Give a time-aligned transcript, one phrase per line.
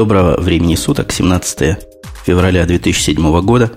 [0.00, 1.76] Доброго времени суток, 17
[2.24, 3.72] февраля 2007 года.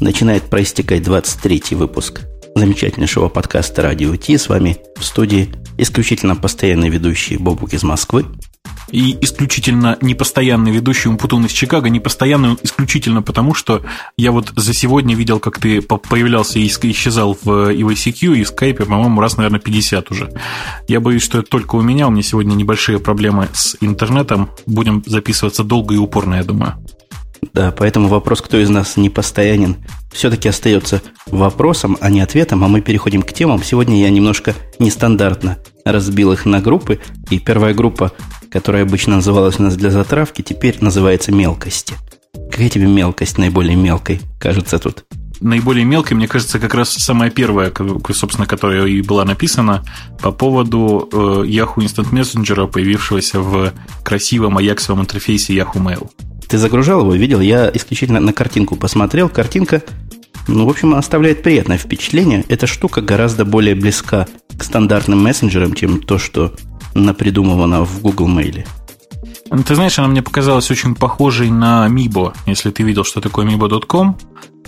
[0.00, 2.22] Начинает проистекать 23 выпуск
[2.56, 4.36] замечательнейшего подкаста «Радио Ти».
[4.36, 8.26] С вами в студии исключительно постоянный ведущий Бобук из Москвы–
[8.90, 11.88] и исключительно непостоянный ведущий Умпутун из Чикаго.
[11.88, 13.82] Непостоянный он исключительно потому, что
[14.16, 18.84] я вот за сегодня видел, как ты появлялся и исчезал в EVCQ и в скайпе,
[18.84, 20.30] по-моему, раз, наверное, 50 уже.
[20.88, 22.08] Я боюсь, что это только у меня.
[22.08, 24.50] У меня сегодня небольшие проблемы с интернетом.
[24.66, 26.74] Будем записываться долго и упорно, я думаю.
[27.52, 29.76] Да, поэтому вопрос, кто из нас не постоянен,
[30.12, 33.62] все-таки остается вопросом, а не ответом, а мы переходим к темам.
[33.62, 38.12] Сегодня я немножко нестандартно разбил их на группы, и первая группа
[38.54, 41.96] которая обычно называлась у нас для затравки, теперь называется мелкости.
[42.52, 45.04] Какая тебе мелкость наиболее мелкой кажется тут?
[45.40, 47.72] Наиболее мелкой, мне кажется, как раз самая первая,
[48.12, 49.82] собственно, которая и была написана
[50.22, 53.72] по поводу э, Yahoo Instant Messenger, появившегося в
[54.04, 56.08] красивом аяксовом интерфейсе Yahoo Mail.
[56.48, 57.40] Ты загружал его, видел?
[57.40, 59.28] Я исключительно на картинку посмотрел.
[59.28, 59.82] Картинка,
[60.46, 62.44] ну, в общем, оставляет приятное впечатление.
[62.48, 66.54] Эта штука гораздо более близка к стандартным мессенджерам, чем то, что
[66.94, 68.66] напридумывана в Google Mail.
[69.50, 72.34] Ну, ты знаешь, она мне показалась очень похожей на Mibo.
[72.46, 74.18] Если ты видел, что такое Mibo.com,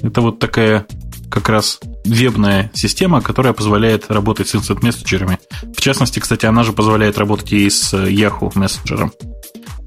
[0.02, 0.86] это вот такая
[1.30, 5.38] как раз вебная система, которая позволяет работать с instant мессенджерами.
[5.77, 9.12] В частности, кстати, она же позволяет работать и с Yahoo мессенджером.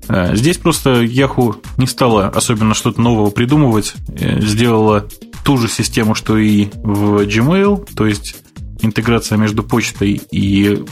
[0.09, 5.07] Э, здесь просто Yahoo не стала особенно что-то нового придумывать, э, сделала
[5.45, 8.35] ту же систему, что и в Gmail, то есть
[8.81, 10.83] интеграция между почтой и,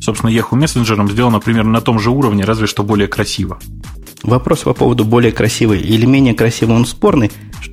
[0.00, 3.58] собственно, Yahoo мессенджером сделана примерно на том же уровне, разве что более красиво.
[4.22, 7.30] Вопрос по поводу более красивой или менее красивой, он спорный.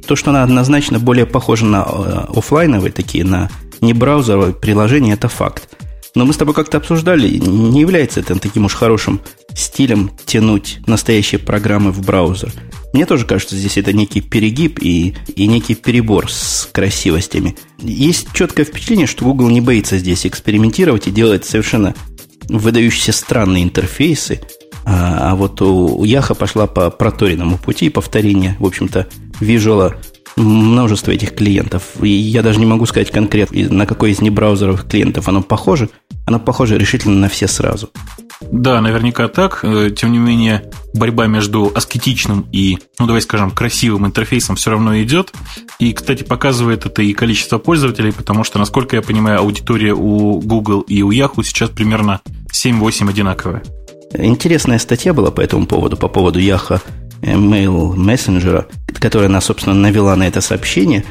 [0.07, 3.49] То, что она однозначно более похожа на э, офлайновые такие, на
[3.81, 5.69] не браузеровые приложения, это факт.
[6.13, 9.21] Но мы с тобой как-то обсуждали, не является это таким уж хорошим
[9.55, 12.53] стилем тянуть настоящие программы в браузер.
[12.93, 17.55] Мне тоже кажется, здесь это некий перегиб и, и некий перебор с красивостями.
[17.79, 21.95] Есть четкое впечатление, что Google не боится здесь экспериментировать и делать совершенно
[22.49, 24.41] выдающиеся странные интерфейсы.
[24.83, 29.07] А, а вот у, у Яха пошла по проторенному пути повторения, в общем-то,
[29.39, 29.95] визуала
[30.35, 31.83] множество этих клиентов.
[32.01, 35.89] И я даже не могу сказать конкретно, на какой из небраузеровых клиентов оно похоже.
[36.25, 37.89] Оно похоже решительно на все сразу.
[38.51, 39.59] Да, наверняка так.
[39.63, 44.99] Э, тем не менее, борьба между аскетичным и, ну давай скажем, красивым интерфейсом все равно
[45.01, 45.33] идет.
[45.79, 50.81] И, кстати, показывает это и количество пользователей, потому что, насколько я понимаю, аудитория у Google
[50.81, 52.21] и у Yahoo сейчас примерно
[52.51, 53.63] 7-8 одинаковая.
[54.13, 56.81] Интересная статья была по этому поводу, по поводу Yahoo
[57.21, 58.65] Mail Messenger,
[58.99, 61.05] которая нас, собственно, навела на это сообщение.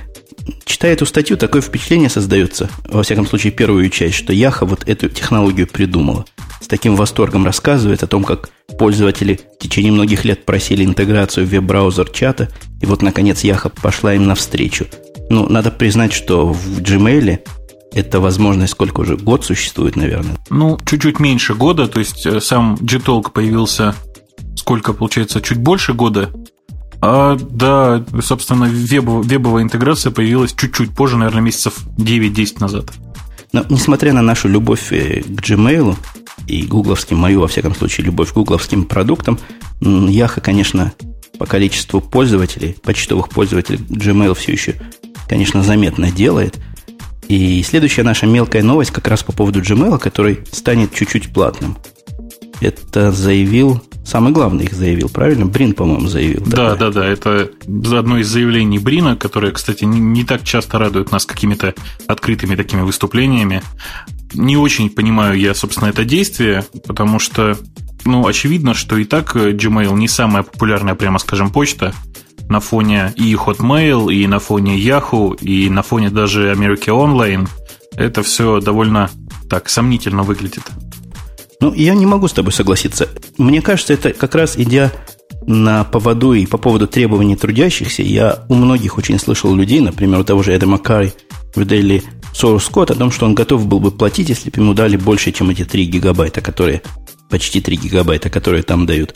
[0.65, 5.09] Читая эту статью, такое впечатление создается, во всяком случае, первую часть, что Яха вот эту
[5.09, 6.25] технологию придумала.
[6.61, 11.51] С таким восторгом рассказывает о том, как пользователи в течение многих лет просили интеграцию в
[11.51, 12.49] веб-браузер чата,
[12.81, 14.87] и вот, наконец, Яха пошла им навстречу.
[15.31, 17.41] Ну, надо признать, что в Gmail
[17.93, 19.17] эта возможность сколько уже?
[19.17, 20.37] Год существует, наверное?
[20.49, 21.89] Ну, чуть-чуть меньше года.
[21.89, 23.95] То есть э, сам Gtalk появился
[24.57, 26.31] сколько, получается, чуть больше года.
[27.03, 32.91] А, да, собственно, веб, вебовая интеграция появилась чуть-чуть позже, наверное, месяцев 9-10 назад.
[33.53, 35.97] Но, несмотря на нашу любовь э, к Gmail
[36.47, 39.39] и гугловским, мою, во всяком случае, любовь к гугловским продуктам,
[39.81, 40.93] Яха, конечно,
[41.39, 44.75] по количеству пользователей, почтовых пользователей, Gmail все еще,
[45.29, 46.59] конечно, заметно делает.
[47.29, 51.79] И следующая наша мелкая новость как раз по поводу Gmail, который станет чуть-чуть платным.
[52.61, 55.47] Это заявил Самый главный их заявил, правильно?
[55.47, 56.43] Брин, по-моему, заявил.
[56.45, 56.91] Да, такое.
[56.91, 57.07] да, да.
[57.07, 57.51] Это
[57.97, 61.75] одно из заявлений Брина, которое, кстати, не, не так часто радует нас какими-то
[62.09, 63.63] открытыми такими выступлениями.
[64.35, 67.57] Не очень понимаю я, собственно, это действие, потому что,
[68.05, 71.95] ну, очевидно, что и так Gmail не самая популярная, прямо скажем, почта
[72.49, 77.49] на фоне и Hotmail, и на фоне Yahoo, и на фоне даже America Online.
[77.95, 79.09] Это все довольно
[79.49, 80.65] так сомнительно выглядит.
[81.61, 83.09] Ну, я не могу с тобой согласиться.
[83.37, 84.91] Мне кажется, это как раз идя
[85.47, 90.25] на поводу и по поводу требований трудящихся, я у многих очень слышал людей, например, у
[90.25, 91.13] того же Эда Карри
[91.55, 92.03] в Daily
[92.33, 95.33] Source Code, о том, что он готов был бы платить, если бы ему дали больше,
[95.33, 96.83] чем эти 3 гигабайта, которые,
[97.29, 99.15] почти 3 гигабайта, которые там дают.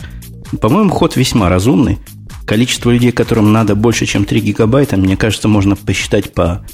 [0.61, 1.99] По-моему, ход весьма разумный.
[2.47, 6.67] Количество людей, которым надо больше, чем 3 гигабайта, мне кажется, можно посчитать по,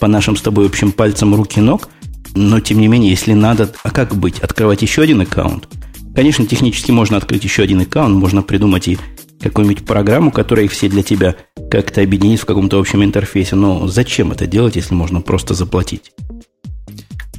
[0.00, 1.88] по нашим с тобой общим пальцам руки ног–
[2.34, 4.40] но, тем не менее, если надо, а как быть?
[4.40, 5.68] Открывать еще один аккаунт?
[6.14, 8.98] Конечно, технически можно открыть еще один аккаунт, можно придумать и
[9.40, 11.36] какую-нибудь программу, которая их все для тебя
[11.70, 13.56] как-то объединит в каком-то общем интерфейсе.
[13.56, 16.12] Но зачем это делать, если можно просто заплатить?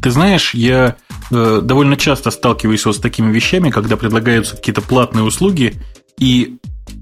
[0.01, 0.97] Ты знаешь, я
[1.31, 5.73] э, довольно часто сталкиваюсь вот с такими вещами, когда предлагаются какие-то платные услуги,
[6.19, 6.57] И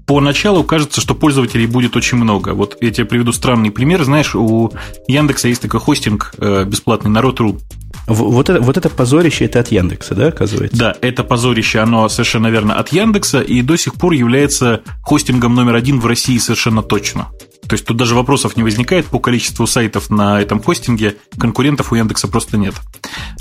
[0.06, 2.50] поначалу кажется, что пользователей будет очень много.
[2.50, 4.04] Вот я тебе приведу странный пример.
[4.04, 4.72] Знаешь, у
[5.08, 7.58] Яндекса есть такой хостинг э, бесплатный народ.ру.
[8.06, 10.76] Вот это, вот это позорище, это от Яндекса, да, оказывается?
[10.76, 15.74] Да, это позорище, оно совершенно верно от Яндекса и до сих пор является хостингом номер
[15.74, 17.28] один в России совершенно точно.
[17.66, 21.94] То есть тут даже вопросов не возникает по количеству сайтов на этом хостинге, конкурентов у
[21.94, 22.74] Яндекса просто нет.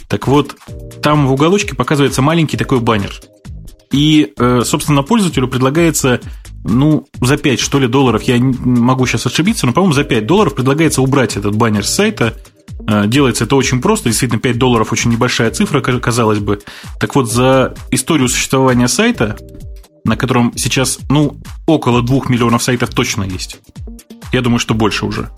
[0.07, 0.55] Так вот,
[1.01, 3.13] там в уголочке показывается маленький такой баннер.
[3.93, 6.19] И, э, собственно, пользователю предлагается,
[6.63, 10.55] ну, за 5, что ли, долларов, я могу сейчас ошибиться, но, по-моему, за 5 долларов
[10.55, 12.33] предлагается убрать этот баннер с сайта.
[12.87, 16.59] Э, делается это очень просто, действительно, 5 долларов очень небольшая цифра, казалось бы.
[16.99, 19.37] Так вот, за историю существования сайта,
[20.05, 21.37] на котором сейчас, ну,
[21.67, 23.59] около 2 миллионов сайтов точно есть,
[24.33, 25.29] я думаю, что больше уже.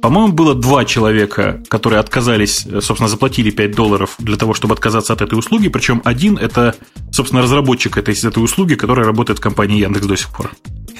[0.00, 5.20] По-моему, было два человека, которые отказались, собственно, заплатили 5 долларов для того, чтобы отказаться от
[5.20, 5.68] этой услуги.
[5.68, 6.74] Причем один– это,
[7.12, 10.50] собственно, разработчик этой, этой услуги, которая работает в компании Яндекс до сих пор.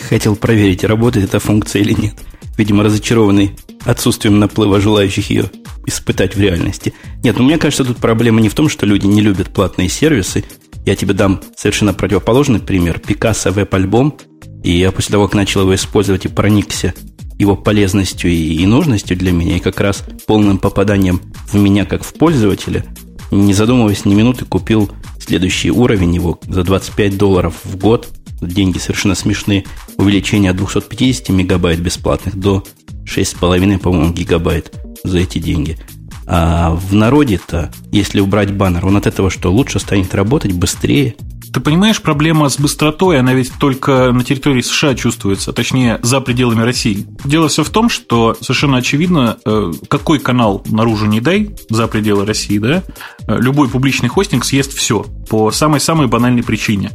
[0.09, 2.15] Хотел проверить, работает эта функция или нет.
[2.59, 3.56] Видимо, разочарованный
[3.87, 5.50] отсутствием наплыва желающих ее
[5.87, 6.93] испытать в реальности.
[7.23, 10.44] Нет, ну мне кажется, тут проблема не в том, что люди не любят платные сервисы.
[10.85, 12.99] Я тебе дам совершенно противоположный пример.
[12.99, 14.19] Пикассо веб-альбом.
[14.62, 16.93] И я после того, как начал его использовать и проникся
[17.41, 22.13] его полезностью и, нужностью для меня, и как раз полным попаданием в меня как в
[22.13, 22.85] пользователя,
[23.31, 28.09] не задумываясь ни минуты, купил следующий уровень его за 25 долларов в год.
[28.43, 29.65] Деньги совершенно смешные.
[29.97, 32.63] Увеличение от 250 мегабайт бесплатных до
[33.05, 35.79] 6,5, по-моему, гигабайт за эти деньги.
[36.27, 41.15] А в народе-то, если убрать баннер, он от этого что, лучше станет работать быстрее–
[41.52, 46.62] ты понимаешь, проблема с быстротой, она ведь только на территории США чувствуется, точнее, за пределами
[46.62, 47.06] России.
[47.25, 52.25] Дело все в том, что совершенно очевидно, э, какой канал наружу не дай, за пределы
[52.25, 52.82] России, да,
[53.26, 56.93] э, любой публичный хостинг съест все по самой-самой банальной причине.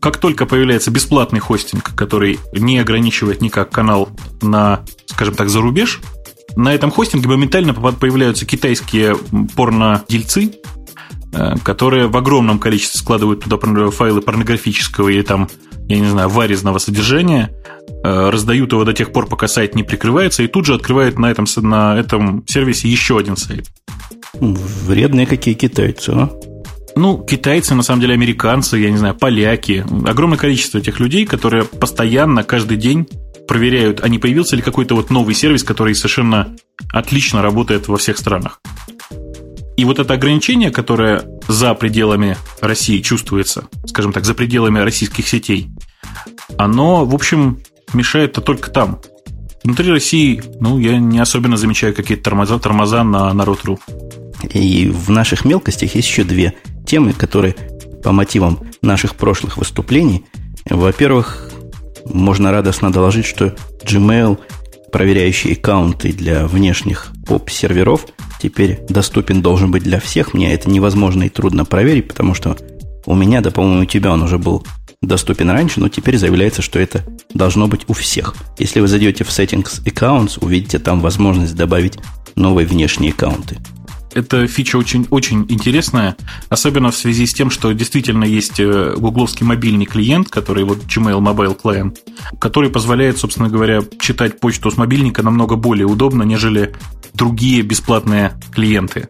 [0.00, 4.08] Как только появляется бесплатный хостинг, который не ограничивает никак канал
[4.42, 6.00] на, скажем так, за рубеж,
[6.56, 9.16] на этом хостинге моментально появляются китайские
[9.56, 10.52] порно-дельцы,
[11.64, 13.58] которые в огромном количестве складывают туда
[13.90, 15.48] файлы порнографического или там,
[15.88, 17.52] я не знаю, варезного содержания,
[18.04, 21.30] э, раздают его до тех пор, пока сайт не прикрывается, и тут же открывают на
[21.30, 23.68] этом, на этом сервисе еще один сайт.
[24.34, 26.30] Вредные какие китайцы, а?
[26.94, 29.84] Ну, китайцы, на самом деле, американцы, я не знаю, поляки.
[30.06, 33.08] Огромное количество этих людей, которые постоянно, каждый день
[33.48, 36.54] проверяют, а не появился ли какой-то вот новый сервис, который совершенно
[36.92, 38.60] отлично работает во всех странах.
[39.76, 45.70] И вот это ограничение, которое за пределами России чувствуется, скажем так, за пределами российских сетей,
[46.58, 47.58] оно, в общем,
[47.92, 49.00] мешает-то только там.
[49.64, 53.78] Внутри России, ну, я не особенно замечаю какие-то тормоза, тормоза на народ.ру.
[54.52, 56.54] И в наших мелкостях есть еще две
[56.86, 57.54] темы, которые
[58.02, 60.24] по мотивам наших прошлых выступлений,
[60.68, 61.50] во-первых,
[62.04, 63.54] можно радостно доложить, что
[63.84, 64.38] Gmail,
[64.92, 68.06] проверяющий аккаунты для внешних поп-серверов,
[68.40, 70.34] теперь доступен должен быть для всех.
[70.34, 72.56] Мне это невозможно и трудно проверить, потому что
[73.06, 74.64] у меня, да, по-моему, у тебя он уже был
[75.00, 77.04] доступен раньше, но теперь заявляется, что это
[77.34, 78.36] должно быть у всех.
[78.58, 81.98] Если вы зайдете в Settings Accounts, увидите там возможность добавить
[82.36, 83.58] новые внешние аккаунты.
[84.14, 86.16] Эта фича очень, очень интересная,
[86.48, 91.18] особенно в связи с тем, что действительно есть э, гугловский мобильный клиент, который вот Gmail
[91.18, 91.96] Mobile Client,
[92.38, 96.74] который позволяет, собственно говоря, читать почту с мобильника намного более удобно, нежели
[97.14, 99.08] другие бесплатные клиенты.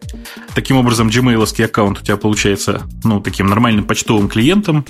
[0.55, 4.85] Таким образом, Gmail аккаунт у тебя получается ну, таким нормальным почтовым клиентом.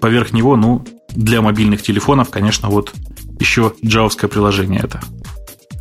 [0.00, 0.84] Поверх него, ну,
[1.14, 2.92] для мобильных телефонов, конечно, вот
[3.38, 5.00] еще джавовское приложение это.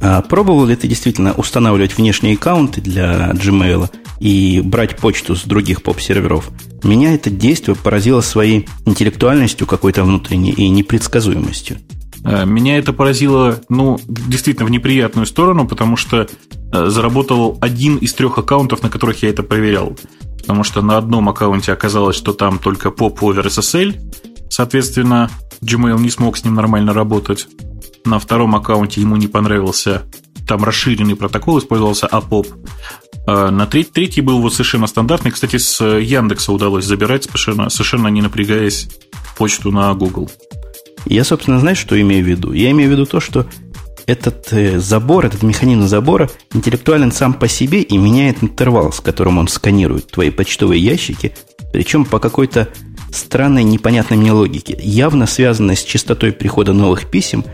[0.06, 5.82] А пробовал ли ты действительно устанавливать внешние аккаунты для Gmail и брать почту с других
[5.82, 6.52] поп-серверов?
[6.84, 11.78] Меня это действие поразило своей интеллектуальностью какой-то внутренней и непредсказуемостью.
[12.26, 16.28] Э, меня это поразило, ну, действительно в неприятную сторону, потому что
[16.74, 19.98] э, заработал один из трех аккаунтов, на которых я это проверял.
[20.38, 23.96] Потому что на одном аккаунте оказалось, что там только POP over SSL,
[24.50, 25.30] соответственно,
[25.62, 27.48] Gmail не смог с ним нормально работать.
[28.06, 30.04] На втором аккаунте ему не понравился,
[30.48, 32.48] там расширенный протокол использовался, APOP.
[33.26, 35.32] А на третий, третий был вот совершенно стандартный.
[35.32, 38.90] Кстати, с Яндекса удалось забирать, совершенно, совершенно не напрягаясь
[39.38, 40.30] почту на Google.
[41.06, 42.54] Я, собственно, знаешь, что имею в виду?
[42.54, 43.46] Я имею в виду то, что
[44.06, 49.38] этот э, забор, этот механизм забора интеллектуален сам по себе и меняет интервал, с которым
[49.38, 51.34] он сканирует твои почтовые ящики,
[51.72, 52.70] причем по какой-то
[53.12, 57.46] странной, непонятной мне логике, явно связанной с частотой прихода новых писем,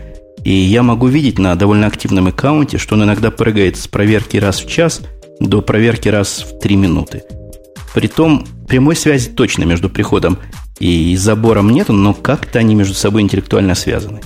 [0.44, 4.60] и я могу видеть на довольно активном аккаунте, что он иногда прыгает с проверки раз
[4.60, 5.02] в час
[5.40, 7.22] до проверки раз в три минуты.
[7.94, 10.38] Притом прямой связи точно между приходом
[10.78, 14.20] и забором нету, но как-то они между собой интеллектуально связаны.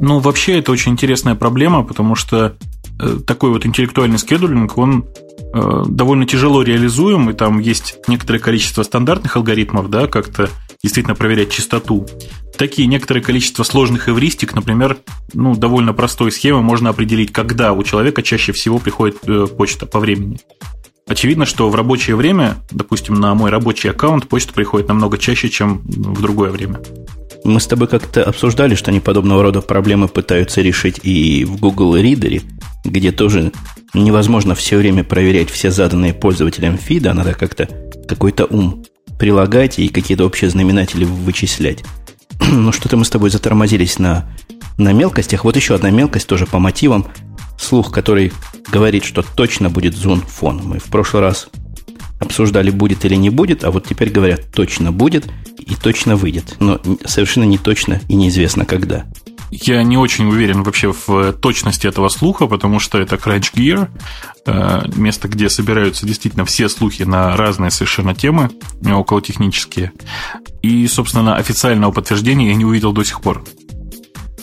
[0.00, 2.56] Ну, вообще, это очень интересная проблема, потому что
[3.00, 5.06] э, такой вот интеллектуальный скедулинг, он
[5.54, 10.50] э, довольно тяжело реализуем, и там есть некоторое количество стандартных алгоритмов, да, как-то
[10.82, 12.06] действительно проверять чистоту.
[12.56, 14.98] Такие некоторое количество сложных эвристик, например,
[15.34, 20.00] ну, довольно простой схемы можно определить, когда у человека чаще всего приходит э, почта по
[20.00, 20.38] времени.
[21.06, 25.82] Очевидно, что в рабочее время, допустим, на мой рабочий аккаунт почта приходит намного чаще, чем
[25.86, 26.80] в другое время.
[27.44, 31.96] Мы с тобой как-то обсуждали, что они подобного рода проблемы пытаются решить и в Google
[31.96, 32.42] Reader,
[32.84, 33.52] где тоже
[33.94, 37.68] невозможно все время проверять все заданные пользователям фида, надо как-то
[38.08, 38.84] какой-то ум
[39.18, 41.84] прилагать и какие-то общие знаменатели вычислять.
[42.50, 44.28] Но что-то мы с тобой затормозились на,
[44.78, 45.44] на мелкостях.
[45.44, 47.06] Вот еще одна мелкость тоже по мотивам.
[47.58, 48.32] Слух, который
[48.70, 50.60] говорит, что точно будет зон фон.
[50.62, 51.48] Мы в прошлый раз
[52.18, 55.26] обсуждали, будет или не будет, а вот теперь говорят, точно будет
[55.58, 56.56] и точно выйдет.
[56.60, 59.06] Но совершенно не точно и неизвестно когда.
[59.50, 63.88] Я не очень уверен вообще в точности этого слуха, потому что это Crunch Gear,
[64.46, 68.50] э, место, где собираются действительно все слухи на разные совершенно темы,
[68.84, 69.92] около технические.
[70.62, 73.44] И, собственно, официального подтверждения я не увидел до сих пор.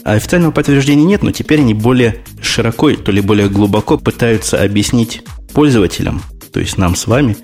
[0.05, 5.23] А официального подтверждения нет, но теперь они более широко, то ли более глубоко пытаются объяснить
[5.53, 7.37] пользователям, то есть нам с вами,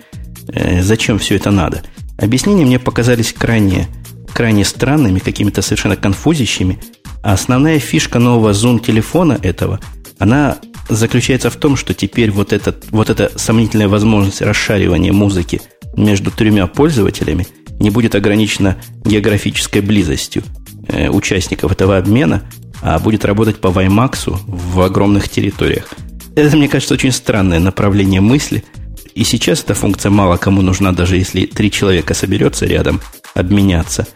[0.48, 1.84] э, зачем все это надо.
[2.18, 3.88] Объяснения мне показались крайне,
[4.34, 6.80] крайне странными, какими-то совершенно конфузящими.
[7.24, 9.80] А основная фишка нового Zoom телефона этого,
[10.18, 10.58] она
[10.88, 15.62] заключается в том, что теперь вот, этот, вот эта сомнительная возможность расшаривания музыки
[15.96, 17.48] между тремя пользователями
[17.80, 20.44] не будет ограничена географической близостью
[20.88, 22.44] э, участников этого обмена,
[22.82, 25.90] а будет работать по WiMAX в огромных территориях.
[26.36, 28.64] Это, мне кажется, очень странное направление мысли–
[29.20, 33.02] и сейчас эта функция мало кому нужна, даже если три человека соберется рядом,
[33.34, 34.08] обменяться.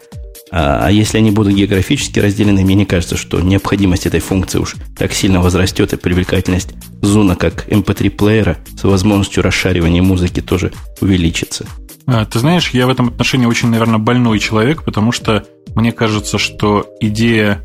[0.55, 4.75] А, а если они будут географически разделены, мне не кажется, что необходимость этой функции уж
[4.95, 6.69] так сильно возрастет, и привлекательность
[7.01, 11.65] зуна как MP3-плеера эм с возможностью расшаривания музыки тоже увеличится.
[12.05, 15.43] А, ты знаешь, я в этом отношении очень, наверное, больной человек, потому что
[15.73, 17.63] мне кажется, что идея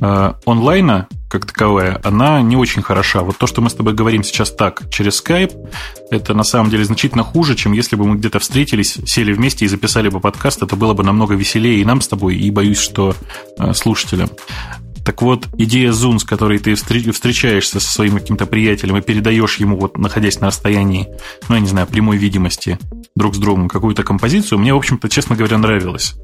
[0.00, 3.22] онлайна как таковая, она не очень хороша.
[3.22, 5.52] Вот то, что мы с тобой говорим сейчас так, через Skype,
[6.10, 9.68] это на самом деле значительно хуже, чем если бы мы где-то встретились, сели вместе и
[9.68, 10.62] записали бы подкаст.
[10.62, 13.14] Это было бы намного веселее и нам с тобой, и, боюсь, что
[13.58, 14.30] э, слушателям.
[15.04, 19.78] Так вот, идея Zoom, с которой ты встречаешься со своим каким-то приятелем и передаешь ему,
[19.78, 21.08] вот находясь на расстоянии,
[21.48, 22.78] ну, я не знаю, прямой видимости
[23.14, 26.14] друг с другом какую-то композицию, мне, в общем-то, честно говоря, нравилось.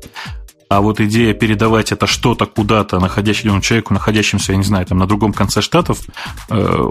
[0.69, 5.07] А вот идея передавать это что-то куда-то находящему человеку, находящемуся, я не знаю, там на
[5.07, 6.01] другом конце штатов,
[6.51, 6.91] э,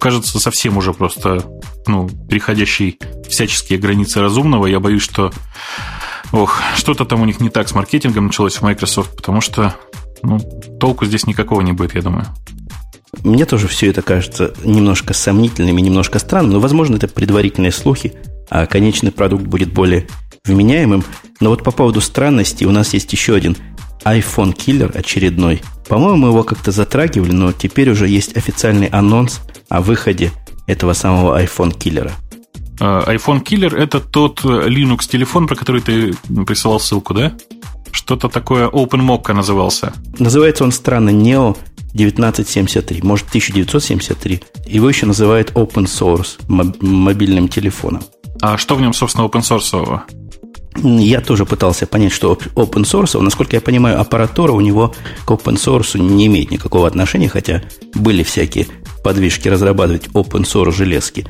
[0.00, 1.42] кажется совсем уже просто,
[1.86, 4.66] ну, переходящей всяческие границы разумного.
[4.66, 5.32] Я боюсь, что,
[6.32, 9.74] ох, что-то там у них не так с маркетингом началось в Microsoft, потому что,
[10.22, 10.38] ну,
[10.78, 12.26] толку здесь никакого не будет, я думаю.
[13.22, 18.14] Мне тоже все это кажется немножко сомнительным и немножко странным, но, возможно, это предварительные слухи,
[18.50, 20.08] а конечный продукт будет более
[20.44, 21.04] вменяемым.
[21.40, 23.56] Но вот по поводу странностей у нас есть еще один
[24.04, 25.62] iPhone киллер очередной.
[25.88, 30.32] По-моему, его как-то затрагивали, но теперь уже есть официальный анонс о выходе
[30.66, 32.12] этого самого iPhone киллера.
[32.80, 36.14] А, iPhone киллер это тот Linux телефон, про который ты
[36.46, 37.32] присылал ссылку, да?
[37.92, 39.92] Что-то такое OpenMocha назывался.
[40.18, 41.56] Называется он странно Neo
[41.92, 44.42] 1973, может 1973.
[44.66, 48.02] Его еще называют open source мобильным телефоном.
[48.40, 50.02] А что в нем, собственно, open source?
[50.82, 55.54] Я тоже пытался понять, что open source, насколько я понимаю, аппаратура у него к open
[55.54, 57.62] source не имеет никакого отношения, хотя
[57.94, 58.66] были всякие
[59.02, 61.26] подвижки разрабатывать open source железки.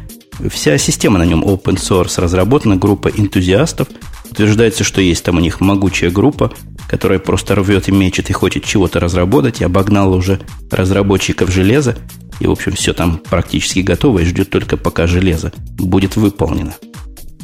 [0.50, 3.88] Вся система на нем open source разработана, группа энтузиастов.
[4.30, 6.52] Утверждается, что есть там у них могучая группа,
[6.88, 11.96] которая просто рвет и мечет и хочет чего-то разработать, и обогнала уже разработчиков железа.
[12.40, 16.74] И, в общем, все там практически готово и ждет только пока железо будет выполнено.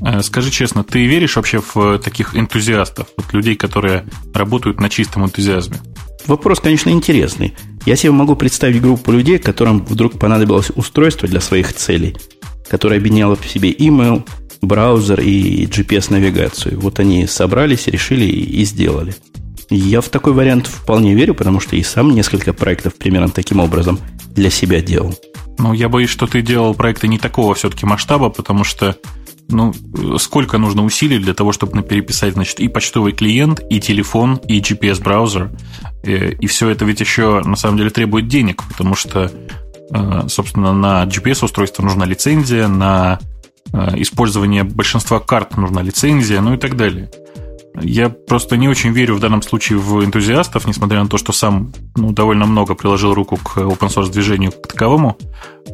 [0.03, 5.25] Э, скажи честно, ты веришь вообще в таких энтузиастов, вот людей, которые работают на чистом
[5.25, 5.77] энтузиазме?
[6.27, 7.55] Вопрос, конечно, интересный.
[7.87, 12.17] Я себе могу представить группу людей, которым вдруг понадобилось устройство для своих целей,
[12.69, 14.23] которое объединяло в себе email,
[14.63, 16.79] браузер и GPS-навигацию.
[16.79, 19.15] Вот они собрались, решили и сделали.
[19.71, 23.99] Я в такой вариант вполне верю, потому что и сам несколько проектов примерно таким образом
[24.35, 25.15] для себя делал.
[25.59, 28.97] Ну, я боюсь, что ты делал проекты не такого все-таки масштаба, потому что
[29.51, 29.73] ну,
[30.19, 35.51] сколько нужно усилий для того, чтобы переписать, значит, и почтовый клиент, и телефон, и GPS-браузер.
[36.03, 39.31] Э, и все это ведь еще, на самом деле, требует денег, потому что,
[39.93, 43.19] э, собственно, на GPS-устройство нужна лицензия, на
[43.73, 47.11] э, использование большинства карт нужна лицензия, ну и так далее.
[47.81, 51.73] Я просто не очень верю в данном случае в энтузиастов, несмотря на то, что сам
[51.97, 55.17] ну, довольно много приложил руку к open source движению как таковому.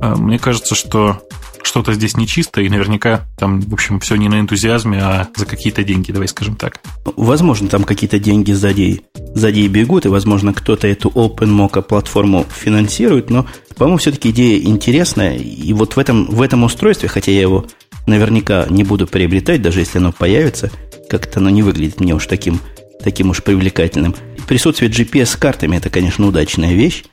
[0.02, 1.22] Мне кажется, что
[1.66, 5.84] что-то здесь нечисто, и наверняка там, в общем, все не на энтузиазме, а за какие-то
[5.84, 6.80] деньги, давай скажем так.
[7.04, 9.02] Возможно, там какие-то деньги сзади,
[9.34, 13.46] сзади бегут, и, возможно, кто-то эту OpenMocha платформу финансирует, но,
[13.76, 17.66] по-моему, все-таки идея интересная, и вот в этом, в этом устройстве, хотя я его
[18.06, 20.70] наверняка не буду приобретать, даже если оно появится,
[21.10, 22.60] как-то оно не выглядит мне уж таким,
[23.02, 24.14] таким уж привлекательным.
[24.46, 27.04] Присутствие GPS с картами– это, конечно, удачная вещь,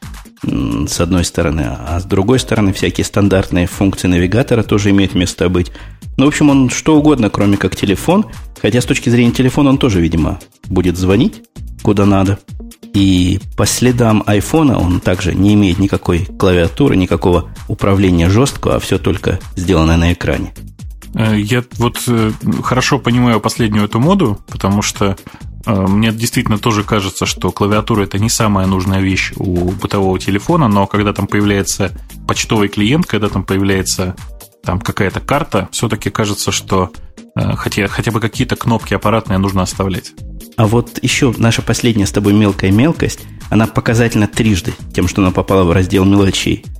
[0.43, 5.71] с одной стороны, а с другой стороны всякие стандартные функции навигатора тоже имеют место быть.
[6.17, 8.25] Ну, в общем, он что угодно, кроме как телефон,
[8.62, 11.43] хотя с точки зрения телефона он тоже, видимо, будет звонить
[11.83, 12.39] куда надо.
[12.93, 18.97] И по следам айфона он также не имеет никакой клавиатуры, никакого управления жесткого, а все
[18.97, 20.53] только сделано на экране.
[21.15, 22.31] Э, я вот э,
[22.63, 25.17] хорошо понимаю последнюю эту моду, потому что
[25.65, 30.88] мне действительно тоже кажется, что клавиатура это не самая нужная вещь у бытового телефона, но
[30.88, 31.91] когда там появляется
[32.27, 34.15] почтовый клиент, когда там появляется
[34.63, 36.91] там какая-то карта, все-таки кажется, что
[37.36, 40.13] хотя, хотя бы какие-то кнопки аппаратные нужно оставлять.
[40.58, 45.32] А вот еще наша последняя с тобой мелкая мелкость, она показательна трижды тем, что она
[45.32, 46.65] попала в раздел мелочей–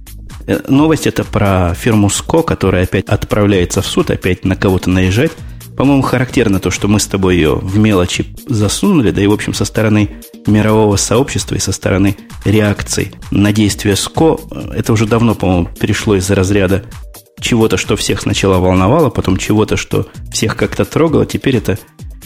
[0.46, 5.32] Э, новость это про фирму СКО, которая опять отправляется в суд, опять на кого-то наезжать.
[5.78, 9.54] По-моему, характерно то, что мы с тобой ее в мелочи засунули, да и, в общем,
[9.54, 10.10] со стороны
[10.46, 14.40] мирового сообщества и со стороны реакций на действия СКО,
[14.74, 16.84] это уже давно, по-моему, перешло из разряда
[17.40, 21.78] чего-то, что всех сначала волновало, потом чего-то, что всех как-то трогало, теперь это,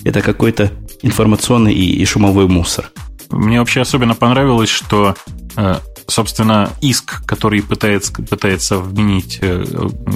[0.04, 2.92] это какой-то информационный и, и шумовой мусор.
[3.32, 5.16] Мне вообще особенно понравилось, что
[5.56, 5.76] э,
[6.08, 9.64] собственно, иск, который пытается, пытается вменить э,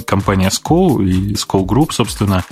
[0.06, 2.44] компания Skoll и Skoll Group, собственно,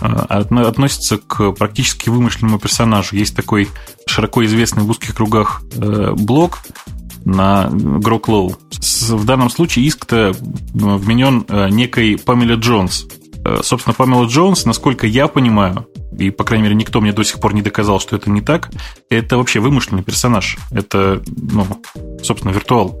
[0.00, 3.16] э, относится к практически вымышленному персонажу.
[3.16, 3.68] Есть такой
[4.06, 6.58] широко известный в узких кругах э, блог
[7.24, 8.56] на Гроклоу.
[9.08, 10.34] В данном случае иск-то
[10.72, 13.06] вменен некой Памела Джонс.
[13.62, 15.86] Собственно, Памела Джонс, насколько я понимаю,
[16.18, 18.70] и, по крайней мере, никто мне до сих пор не доказал, что это не так,
[19.08, 20.58] это вообще вымышленный персонаж.
[20.70, 21.66] Это, ну,
[22.22, 22.98] собственно, виртуал.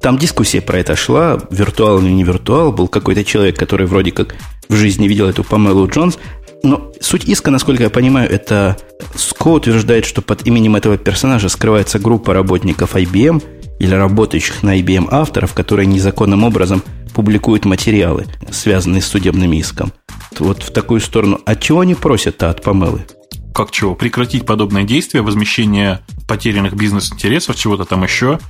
[0.00, 2.72] Там дискуссия про это шла, виртуал или не виртуал.
[2.72, 4.36] Был какой-то человек, который вроде как
[4.68, 6.18] в жизни видел эту Памелу Джонс.
[6.62, 8.76] Но суть иска, насколько я понимаю, это
[9.14, 13.42] Ско утверждает, что под именем этого персонажа скрывается группа работников IBM
[13.78, 16.82] или работающих на IBM авторов, которые незаконным образом
[17.14, 19.92] публикуют материалы, связанные с судебным иском
[20.40, 21.40] вот в такую сторону.
[21.46, 23.06] А чего они просят-то от Памелы?
[23.54, 23.94] Как чего?
[23.94, 28.40] Прекратить подобные действия, возмещение потерянных бизнес-интересов, чего-то там еще,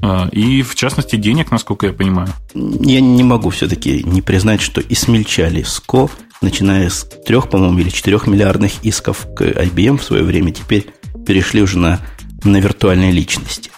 [0.00, 2.30] э, и, в частности, денег, насколько я понимаю.
[2.54, 6.08] Я не могу все-таки не признать, что и смельчали СКО,
[6.40, 10.86] начиная с трех, по-моему, или четырех миллиардных исков к IBM в свое время, теперь
[11.26, 12.00] перешли уже на,
[12.42, 13.70] на виртуальные личности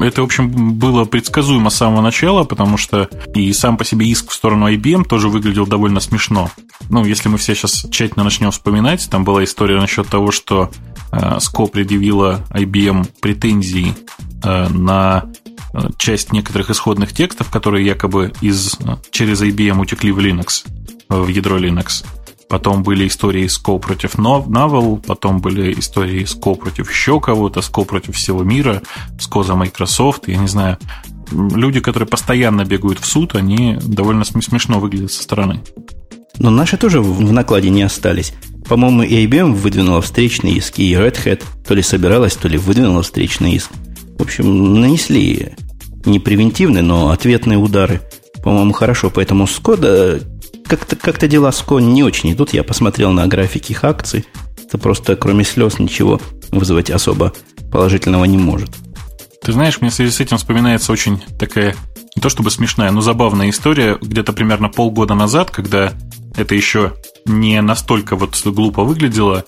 [0.00, 4.30] это, в общем, было предсказуемо с самого начала, потому что и сам по себе иск
[4.30, 6.50] в сторону IBM тоже выглядел довольно смешно.
[6.90, 10.70] Ну, если мы все сейчас тщательно начнем вспоминать, там была история насчет того, что
[11.12, 13.94] э, SCO предъявила IBM претензии
[14.42, 15.26] э, на
[15.72, 20.66] э, часть некоторых исходных текстов, которые якобы из, э, через IBM утекли в Linux,
[21.08, 22.04] в ядро Linux.
[22.48, 28.14] Потом были истории SCO против Navel, потом были истории SCO против еще кого-то, SCO против
[28.14, 28.82] всего мира,
[29.18, 30.78] SCO за Microsoft, я не знаю.
[31.32, 35.60] Люди, которые постоянно бегают в суд, они довольно смешно выглядят со стороны.
[36.38, 38.32] Но наши тоже в накладе не остались.
[38.68, 43.02] По-моему, и IBM выдвинула встречный иск, и Red Hat то ли собиралась, то ли выдвинула
[43.02, 43.70] встречный иск.
[44.18, 45.54] В общем, нанесли
[46.04, 48.02] не превентивные, но ответные удары.
[48.42, 49.10] По-моему, хорошо.
[49.10, 50.20] Поэтому Скода
[50.66, 52.52] как-то как дела с Кони не очень идут.
[52.52, 54.26] Я посмотрел на графики их акций.
[54.66, 57.32] Это просто кроме слез ничего вызвать особо
[57.70, 58.70] положительного не может.
[59.42, 61.76] Ты знаешь, мне в связи с этим вспоминается очень такая,
[62.14, 63.96] не то чтобы смешная, но забавная история.
[64.00, 65.92] Где-то примерно полгода назад, когда
[66.36, 66.94] это еще
[67.26, 69.44] не настолько вот глупо выглядело,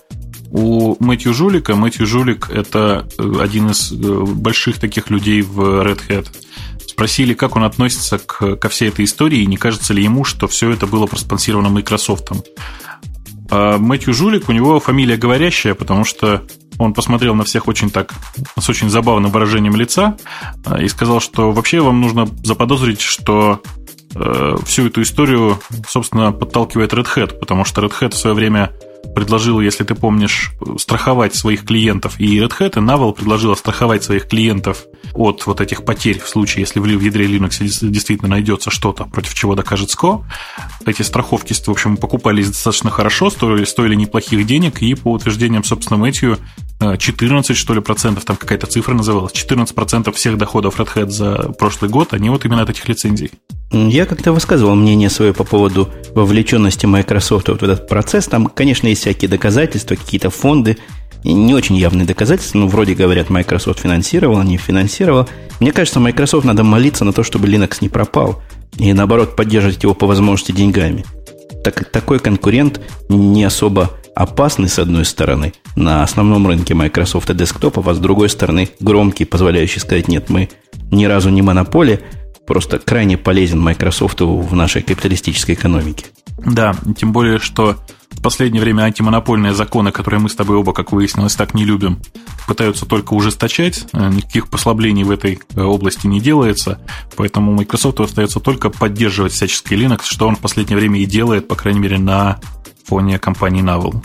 [0.51, 5.99] у Мэтью Жулика, Мэтью Жулик– это э, один из э, больших таких людей в Red
[6.07, 6.27] Hat–
[6.99, 10.49] спросили, как он относится к, ко всей этой истории, и не кажется ли ему, что
[10.49, 12.29] все это было проспонсировано Microsoft.
[13.49, 16.43] А Мэтью Жулик, у него фамилия говорящая, потому что
[16.77, 18.13] он посмотрел на всех очень так,
[18.59, 20.17] с очень забавным выражением лица
[20.65, 23.61] а, и сказал, что вообще вам нужно заподозрить, что
[24.15, 25.57] э, всю эту историю,
[25.87, 28.73] собственно, подталкивает Red Hat, потому что Red Hat в свое время
[29.15, 34.27] предложила, если ты помнишь, страховать своих клиентов, и Red Hat, и Navel предложила страховать своих
[34.27, 37.59] клиентов от вот этих потерь в случае, если в ядре Linux
[37.89, 40.23] действительно найдется что-то, против чего докажет SCO.
[40.85, 45.97] Эти страховки, в общем, покупались достаточно хорошо, стоили, стоили неплохих денег, и по утверждениям, собственно,
[45.97, 46.37] Мэтью,
[46.79, 51.35] 14, что ли, процентов, там какая-то цифра называлась, 14 процентов всех доходов Red Hat за
[51.57, 53.31] прошлый год, они вот именно от этих лицензий.
[53.71, 58.25] Я как-то высказывал мнение свое по поводу вовлеченности Microsoft в этот процесс.
[58.25, 60.77] Там, конечно, есть всякие доказательства, какие-то фонды,
[61.23, 65.27] не очень явные доказательства, ну, вроде говорят, Microsoft финансировал, не финансировал.
[65.59, 68.41] Мне кажется, Microsoft надо молиться на то, чтобы Linux не пропал,
[68.77, 71.03] и наоборот поддерживать его по возможности деньгами.
[71.63, 77.87] Так, такой конкурент не особо опасный, с одной стороны, на основном рынке Microsoft и десктопов,
[77.87, 80.49] а с другой стороны, громкий, позволяющий сказать, нет, мы
[80.91, 82.01] ни разу не монополия,
[82.45, 86.07] просто крайне полезен Microsoft в нашей капиталистической экономике.
[86.45, 87.77] Да, тем более, что
[88.19, 92.01] в последнее время антимонопольные законы, которые мы с тобой оба, как выяснилось, так не любим,
[92.47, 96.81] пытаются только ужесточать, э, никаких послаблений в этой э, области не делается,
[97.15, 101.55] поэтому Microsoft остается только поддерживать всяческий Linux, что он в последнее время и делает, по
[101.55, 102.39] крайней мере, на
[102.83, 104.03] фоне компании Navel.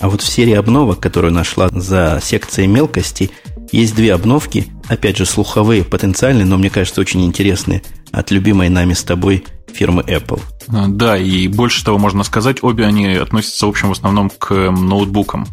[0.00, 3.30] А вот в серии обновок, которую нашла за секцией мелкости,
[3.72, 7.82] есть две обновки, опять же, слуховые, потенциальные, но мне кажется, очень интересные,
[8.12, 10.40] от любимой нами с тобой фирмы Apple.
[10.68, 14.52] А, да, и больше того можно сказать, обе они относятся, в общем, в основном к
[14.70, 15.46] ноутбукам.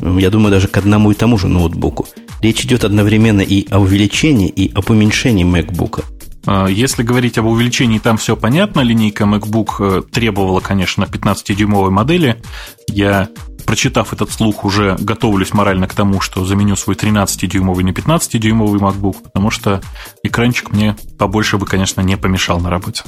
[0.00, 2.06] Я думаю, даже к одному и тому же ноутбуку.
[2.40, 6.04] Речь идет одновременно и о увеличении, и об уменьшении MacBook.
[6.44, 8.80] А, если говорить об увеличении, там все понятно.
[8.80, 12.42] Линейка MacBook э, требовала, конечно, 15-дюймовой модели.
[12.88, 13.28] Я
[13.64, 19.22] прочитав этот слух, уже готовлюсь морально к тому, что заменю свой 13-дюймовый на 15-дюймовый MacBook,
[19.22, 19.80] потому что
[20.22, 23.02] экранчик мне побольше бы, конечно, не помешал на работе.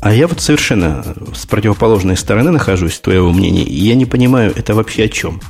[0.00, 4.74] А я вот совершенно с противоположной стороны нахожусь, твоего мнения, и я не понимаю, это
[4.74, 5.40] вообще о чем.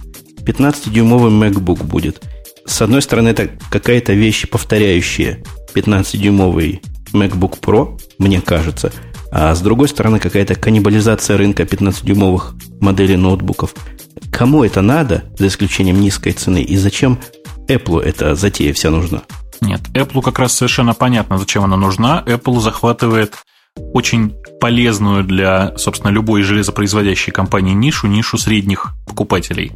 [0.41, 2.23] 15-дюймовый MacBook будет.
[2.65, 5.43] С одной стороны, это какая-то вещь, повторяющая
[5.75, 6.81] 15-дюймовый
[7.13, 8.93] MacBook Pro, мне кажется,
[9.31, 13.75] а с другой стороны, какая-то каннибализация рынка 15-дюймовых моделей ноутбуков–
[14.31, 17.19] Кому это надо, за исключением низкой цены, и зачем
[17.69, 19.23] Apple эта затея вся нужна?
[19.61, 22.23] Нет, Apple как раз совершенно понятно, зачем она нужна.
[22.27, 23.35] Apple захватывает
[23.77, 29.73] очень полезную для, собственно, любой железопроизводящей компании нишу, нишу средних покупателей.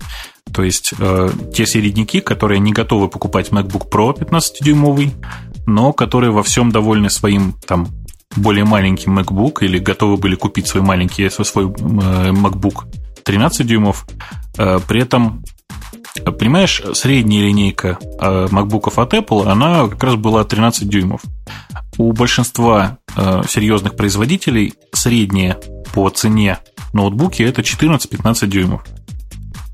[0.53, 5.12] То есть э, те середняки, которые не готовы покупать MacBook Pro 15-дюймовый,
[5.67, 7.88] но которые во всем довольны своим там
[8.37, 11.68] более маленьким MacBook или готовы были купить свой маленький свой э,
[12.31, 12.87] MacBook
[13.25, 14.07] 13 дюймов.
[14.59, 15.45] Э, при этом,
[16.25, 21.23] понимаешь, средняя линейка э, MacBook от Apple, она как раз была 13 дюймов.
[21.99, 25.59] У большинства э, серьезных производителей средняя
[25.92, 26.59] по цене
[26.92, 28.85] ноутбуки это 14-15 дюймов.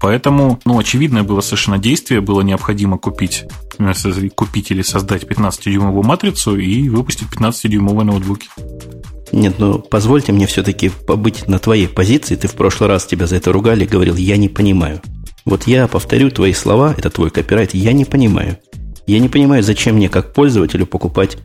[0.01, 3.47] Поэтому, ну, очевидное было совершенно действие, было необходимо купить,
[4.35, 8.49] купить или создать 15-дюймовую матрицу и выпустить 15-дюймовые ноутбуки.
[9.33, 12.37] Нет, ну позвольте мне все-таки побыть на твоей позиции.
[12.37, 15.03] Ты в прошлый раз тебя за это ругали, говорил, я не понимаю.
[15.45, 18.59] Вот я повторю твои слова, это твой копирайт, я не понимаю.
[19.07, 21.39] Я не понимаю, зачем мне как пользователю покупать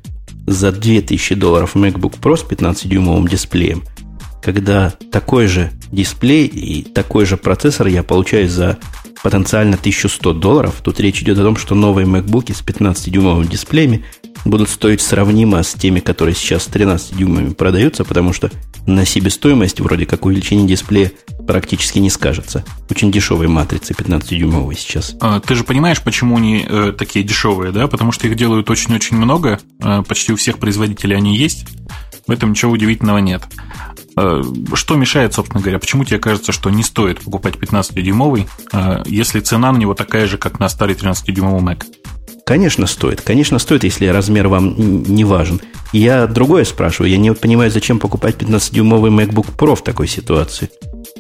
[0.46, 3.84] за 2000 долларов MacBook Pro с 15-дюймовым дисплеем,
[4.44, 8.78] когда такой же дисплей и такой же процессор я получаю за
[9.22, 10.76] потенциально 1100 долларов.
[10.84, 14.04] Тут речь идет о том, что новые MacBook с 15-дюймовыми дисплеями
[14.44, 18.52] будут стоить сравнимо с теми, которые сейчас с 13 дюймами продаются, потому что
[18.86, 21.14] на себестоимость вроде как увеличение дисплея
[21.48, 22.66] практически не скажется.
[22.90, 25.16] Очень дешевые матрицы 15-дюймовые сейчас.
[25.22, 27.88] А, ты же понимаешь, почему они э, такие дешевые, да?
[27.88, 31.66] Потому что их делают очень-очень много, э, почти у всех производителей они есть.
[32.28, 33.44] В этом ничего удивительного нет.
[34.16, 34.42] Э,
[34.74, 35.80] что мешает, собственно говоря?
[35.80, 40.38] Почему тебе кажется, что не стоит покупать 15-дюймовый, э, если цена на него такая же,
[40.38, 41.84] как на старый 13-дюймовый Mac?
[42.46, 43.22] Конечно, стоит.
[43.22, 45.62] Конечно, стоит, если размер вам не важен.
[45.94, 47.10] Я другое спрашиваю.
[47.10, 50.70] Я не понимаю, зачем покупать 15-дюймовый MacBook Pro в такой ситуации.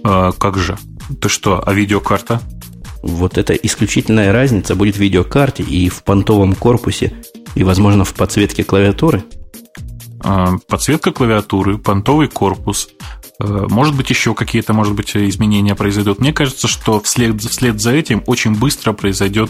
[0.04, 0.78] А, как же?
[1.22, 2.42] Ты что, а видеокарта?
[3.02, 7.14] Вот это исключительная разница будет в видеокарте и в понтовом корпусе,
[7.56, 9.24] и, возможно, в подсветке клавиатуры.
[10.24, 12.90] А, подсветка клавиатуры, понтовый корпус,
[13.40, 16.20] а, может быть, еще какие-то, может быть, изменения произойдут.
[16.20, 19.50] Мне кажется, что вслед, вслед за этим очень быстро произойдет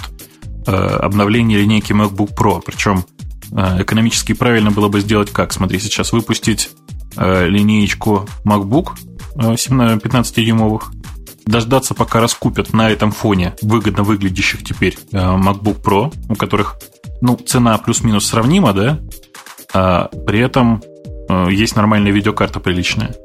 [0.65, 2.61] Э, обновление линейки MacBook Pro.
[2.65, 3.05] Причем
[3.51, 5.51] э, экономически правильно было бы сделать как?
[5.51, 6.69] Смотри, сейчас выпустить
[7.17, 8.91] э, линеечку MacBook
[9.35, 10.93] 15-дюймовых,
[11.45, 16.77] дождаться, пока раскупят на этом фоне выгодно выглядящих теперь MacBook Pro, у которых
[17.21, 18.99] ну, цена плюс-минус сравнима, да,
[19.73, 20.81] а при этом
[21.49, 23.15] есть нормальная видеокарта приличная.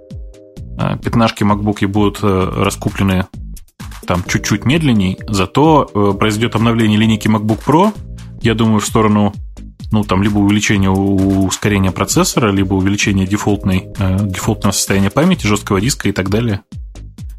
[1.03, 3.27] Пятнашки MacBook будут раскуплены
[4.09, 7.95] там чуть-чуть медленней, зато э, произойдет обновление линейки MacBook Pro,
[8.41, 9.35] я думаю, в сторону
[9.93, 16.09] ну, там, либо увеличение ускорения процессора, либо увеличение дефолтной, э, дефолтного состояния памяти, жесткого диска
[16.09, 16.63] и так далее.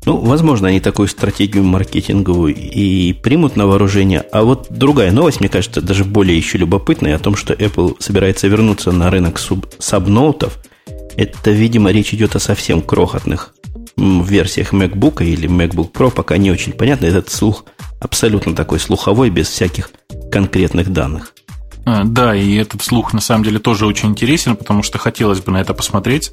[0.06, 4.22] Ну, возможно, они такую стратегию маркетинговую и примут на вооружение.
[4.32, 8.48] А вот другая новость, мне кажется, даже более еще любопытная, о том, что Apple собирается
[8.48, 10.58] вернуться на рынок суб- сабноутов.
[11.18, 13.54] Это, видимо, речь идет о совсем крохотных
[13.98, 17.06] версиях MacBook или MacBook Pro, пока не очень понятно.
[17.06, 17.66] Этот слух
[18.00, 19.92] абсолютно такой слуховой, без всяких
[20.32, 21.34] конкретных данных.
[21.86, 25.52] А, да, и этот слух на самом деле тоже очень интересен, потому что хотелось бы
[25.52, 26.32] на это посмотреть.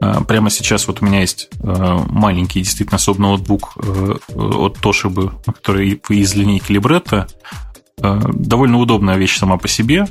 [0.00, 5.32] А, прямо сейчас вот у меня есть а, маленький действительно особый ноутбук э, от Toshiba,
[5.46, 7.28] который из линейки Libretto.
[7.98, 10.06] Довольно удобная вещь сама по себе.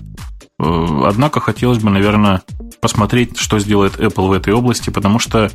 [0.60, 2.44] Однако хотелось бы, наверное,
[2.82, 5.52] посмотреть, что сделает Apple в этой области, потому что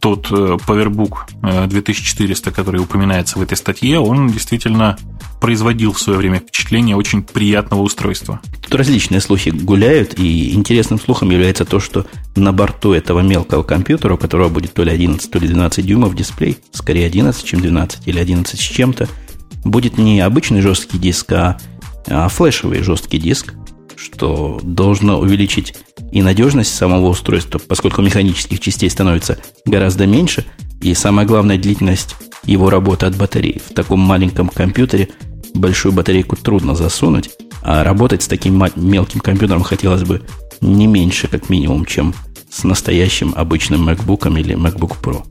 [0.00, 4.98] тот э, PowerBook 2400, э, который упоминается в этой статье, он действительно
[5.40, 8.40] производил в свое время впечатление очень приятного устройства.
[8.62, 12.06] Тут различные слухи гуляют, и интересным слухом является то, что
[12.36, 16.14] на борту этого мелкого компьютера, у которого будет то ли 11, то ли 12 дюймов
[16.14, 19.08] дисплей, скорее 11, чем 12, или 11 с чем-то,
[19.64, 21.58] будет не обычный жесткий диск, а,
[22.08, 23.54] а флешевый жесткий диск,
[23.96, 25.74] что должно увеличить
[26.14, 30.46] и надежность самого устройства, поскольку механических частей становится гораздо меньше,
[30.80, 33.60] и самое главное, длительность его работы от батареи.
[33.68, 35.08] В таком маленьком компьютере
[35.54, 37.30] большую батарейку трудно засунуть,
[37.62, 40.22] а работать с таким мелким компьютером хотелось бы
[40.60, 42.14] не меньше, как минимум, чем
[42.48, 45.24] с настоящим обычным MacBook или MacBook Pro.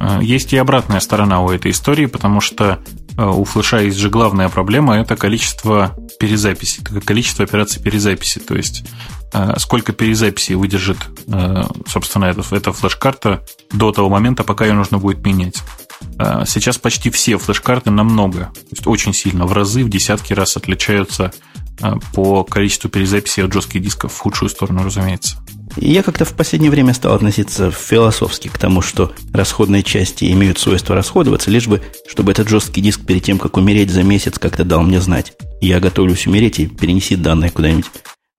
[0.00, 2.80] А, есть и обратная сторона у этой истории, потому что
[3.18, 8.38] у флеша есть же главная проблема– это количество перезаписи, это количество операций перезаписи.
[8.38, 8.84] То есть
[9.32, 10.98] а, сколько перезаписей выдержит,
[11.86, 15.62] собственно, эта, эта флеш-карта до того момента, пока ее нужно будет менять.
[16.46, 21.32] Сейчас почти все флеш-карты намного, то есть очень сильно, в разы, в десятки раз отличаются
[22.14, 25.36] по количеству перезаписей от жестких дисков в худшую сторону, разумеется.
[25.76, 30.94] Я как-то в последнее время стал относиться философски к тому, что расходные части имеют свойство
[30.94, 34.82] расходоваться, лишь бы, чтобы этот жесткий диск перед тем, как умереть за месяц, как-то дал
[34.82, 35.34] мне знать.
[35.60, 37.86] Я готовлюсь умереть и перенеси данные куда-нибудь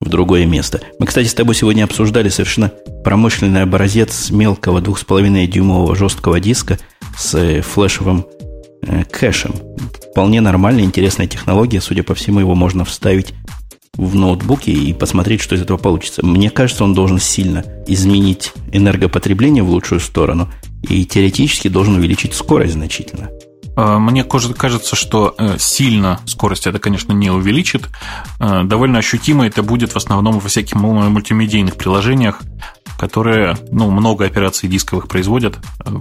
[0.02, 0.82] в другое место.
[0.98, 2.72] Мы, кстати, с тобой сегодня обсуждали совершенно
[3.04, 6.80] промышленный образец мелкого 2,5-дюймового жесткого диска
[7.18, 8.26] с э, флешевым
[8.82, 9.54] э, кэшем.
[10.12, 11.82] Вполне нормальная, интересная технология.
[11.82, 13.34] Судя по всему, его можно вставить
[13.96, 16.26] в ноутбуке и посмотреть, что из этого получится.
[16.26, 20.50] Мне кажется, он должен сильно изменить энергопотребление в лучшую сторону
[20.84, 23.30] и теоретически должен увеличить скорость значительно.
[23.80, 27.88] А, мне кажется, что э, сильно скорость это, конечно, не увеличит.
[28.40, 32.42] Э, довольно ощутимо это будет в основном во всяких мультимедийных приложениях,
[32.98, 35.60] которые ну, много операций дисковых производят.
[35.86, 35.92] Э,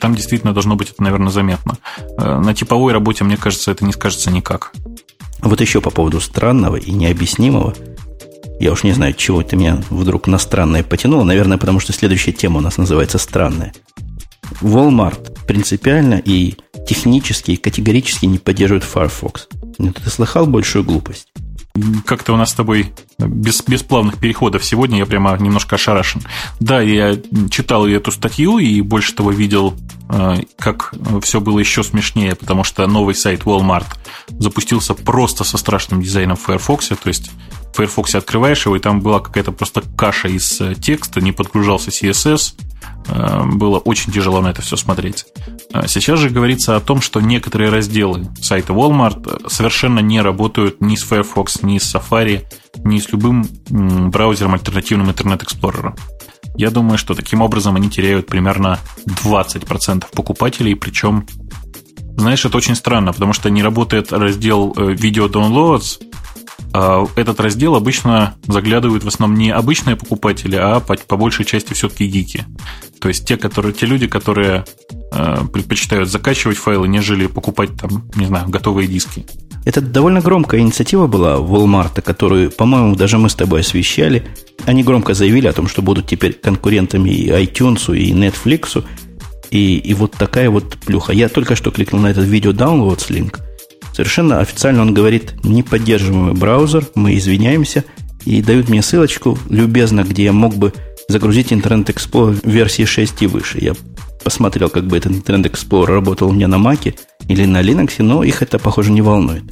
[0.00, 1.78] там действительно должно быть это, наверное, заметно.
[2.18, 4.72] На типовой работе, мне кажется, это не скажется никак.
[5.42, 7.74] Вот еще по поводу странного и необъяснимого.
[8.58, 11.24] Я уж не знаю, чего ты меня вдруг на странное потянуло.
[11.24, 13.72] Наверное, потому что следующая тема у нас называется странная.
[14.60, 19.48] Walmart принципиально и технически, и категорически не поддерживает Firefox.
[19.78, 21.28] Ты слыхал большую глупость?
[22.04, 26.22] Как-то у нас с тобой без, без плавных переходов сегодня, я прямо немножко ошарашен.
[26.58, 27.16] Да, я
[27.50, 29.74] читал эту статью и больше того видел,
[30.08, 33.86] э, как все было еще смешнее, потому что новый сайт Walmart
[34.28, 37.30] запустился просто со страшным дизайном в Firefox, то есть
[37.72, 41.90] в Firefox открываешь его, и там была какая-то просто каша из э, текста, не подгружался
[41.90, 42.54] CSS,
[43.46, 45.26] было очень тяжело на это все смотреть.
[45.72, 50.96] Э, сейчас же говорится о том, что некоторые разделы сайта Walmart совершенно не работают ни
[50.96, 52.44] с Firefox, ни с Safari,
[52.84, 55.94] ни с любым браузером альтернативным Internet Explorer.
[56.56, 61.26] Я думаю, что таким образом они теряют примерно 20% покупателей, причем,
[62.16, 66.09] знаешь, это очень странно, потому что не работает раздел э, Video Downloads,
[66.72, 72.06] этот раздел обычно заглядывают в основном не обычные покупатели, а по, по большей части все-таки
[72.06, 72.44] гики.
[73.00, 74.64] То есть те, которые, те люди, которые
[75.12, 79.26] э, предпочитают закачивать файлы, нежели покупать там, не знаю, готовые диски.
[79.64, 84.26] Это довольно громкая инициатива была Walmart, которую, по-моему, даже мы с тобой освещали.
[84.64, 88.84] Они громко заявили о том, что будут теперь конкурентами и iTunes, и Netflix.
[89.50, 91.12] И, и вот такая вот плюха.
[91.12, 93.40] Я только что кликнул на этот видео downloads линк–
[93.92, 97.84] Совершенно официально он говорит, не поддерживаемый браузер, мы извиняемся,
[98.24, 100.72] и дают мне ссылочку любезно, где я мог бы
[101.08, 103.58] загрузить Internet Explorer версии 6 и выше.
[103.60, 103.74] Я
[104.22, 106.94] посмотрел, как бы этот Internet Explorer работал у меня на Mac
[107.28, 109.44] или на Linux, но их это, похоже, не волнует.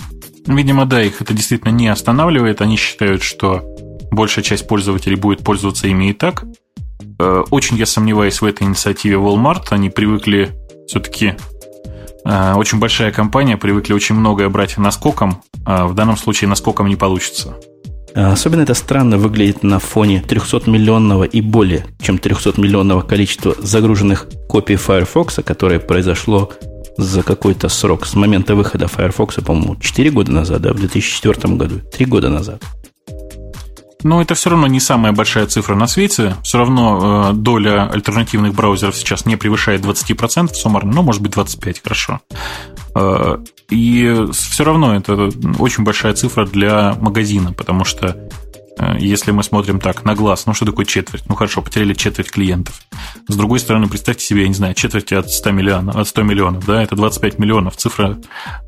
[0.46, 2.62] Видимо, да, их это действительно не останавливает.
[2.62, 3.62] Они считают, что
[4.10, 6.44] большая часть пользователей будет пользоваться ими и так.
[7.18, 9.66] Э, очень я сомневаюсь в этой инициативе Walmart.
[9.70, 10.50] Они привыкли
[10.86, 11.34] все-таки
[12.56, 17.56] очень большая компания, привыкли очень многое брать наскоком, а в данном случае наскоком не получится.
[18.14, 25.40] Особенно это странно выглядит на фоне 300-миллионного и более чем 300-миллионного количества загруженных копий Firefox,
[25.44, 26.52] которое произошло
[26.96, 31.78] за какой-то срок с момента выхода Firefox, по-моему, 4 года назад, да, в 2004 году,
[31.78, 32.62] 3 года назад.
[34.04, 36.36] Но это все равно не самая большая цифра на свете.
[36.42, 41.78] Все равно э, доля альтернативных браузеров сейчас не превышает 20% суммарно, ну, может быть, 25%,
[41.82, 42.20] хорошо.
[42.94, 43.38] Э,
[43.70, 48.16] и все равно это очень большая цифра для магазина, потому что
[48.78, 51.24] э, если мы смотрим так на глаз, ну что такое четверть?
[51.28, 52.80] Ну хорошо, потеряли четверть клиентов.
[53.26, 56.66] С другой стороны, представьте себе, я не знаю, четверть от 100 миллионов, от 100 миллионов,
[56.66, 57.76] да, это 25 миллионов.
[57.76, 58.16] Цифра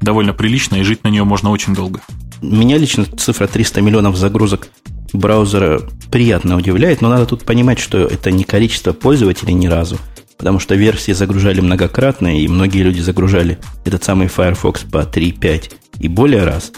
[0.00, 2.00] довольно приличная, и жить на нее можно очень долго.
[2.42, 4.68] Меня лично цифра 300 миллионов загрузок
[5.12, 9.98] браузера приятно удивляет, но надо тут понимать, что это не количество пользователей ни разу,
[10.36, 15.70] потому что версии загружали многократно, и многие люди загружали этот самый Firefox по 3, 5
[16.00, 16.72] и более раз.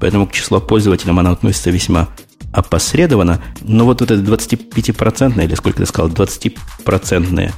[0.00, 2.08] Поэтому к числу пользователям она относится весьма
[2.52, 3.42] опосредованно.
[3.60, 7.52] Но вот, вот это 25% или сколько ты сказал, 20%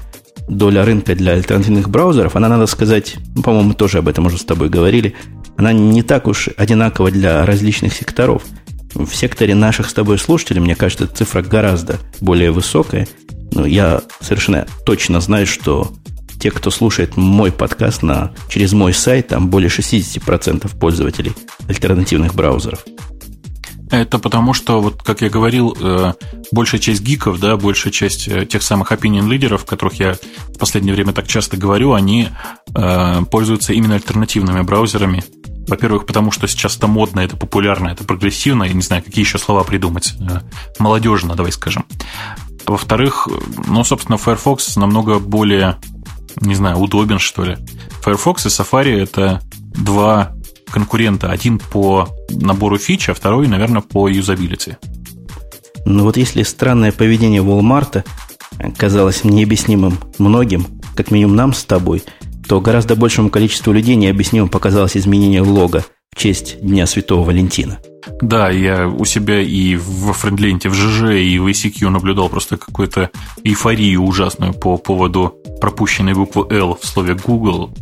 [0.48, 4.44] доля рынка для альтернативных браузеров, она, надо сказать, ну, по-моему, тоже об этом уже с
[4.44, 5.14] тобой говорили,
[5.56, 8.42] она не так уж одинакова для различных секторов–
[8.94, 13.06] в секторе наших с тобой слушателей, мне кажется, цифра гораздо более высокая.
[13.52, 15.92] Но я совершенно точно знаю, что
[16.40, 21.32] те, кто слушает мой подкаст на, через мой сайт, там более 60% пользователей
[21.68, 22.84] альтернативных браузеров.
[23.90, 26.12] Это потому, что, вот, как я говорил, э,
[26.52, 30.16] большая часть гиков, да, большая часть э, тех самых opinion лидеров, которых я
[30.48, 32.28] в последнее время так часто говорю, они
[32.72, 35.24] э, пользуются именно альтернативными браузерами,
[35.70, 39.38] во-первых, потому что сейчас это модно, это популярно, это прогрессивно, я не знаю, какие еще
[39.38, 40.14] слова придумать.
[40.20, 40.40] Э,
[40.80, 41.86] молодежно, давай скажем.
[42.66, 43.28] Во-вторых,
[43.68, 45.78] ну, собственно, Firefox намного более,
[46.40, 47.56] не знаю, удобен, что ли.
[48.02, 50.32] Firefox и Safari– это два
[50.70, 51.30] конкурента.
[51.30, 54.76] Один по набору фич, а второй, наверное, по юзабилити.
[55.86, 58.04] Ну вот если странное поведение Walmart
[58.76, 62.02] казалось необъяснимым многим, как минимум нам с тобой–
[62.50, 67.78] то гораздо большему количеству людей необъяснимым показалось изменение лога в честь Дня Святого Валентина.
[68.20, 73.10] Да, я у себя и во френдленте, в ЖЖ, и в ICQ наблюдал просто какую-то
[73.44, 77.72] эйфорию ужасную по поводу пропущенной буквы L в слове Google.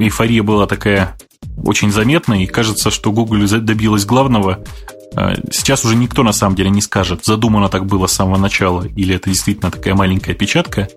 [0.00, 1.16] Эйфория была такая
[1.62, 4.64] очень заметная, и кажется, что Google добилась главного.
[5.14, 8.86] А, сейчас уже никто на самом деле не скажет, задумано так было с самого начала,
[8.86, 10.88] или это действительно такая маленькая печатка.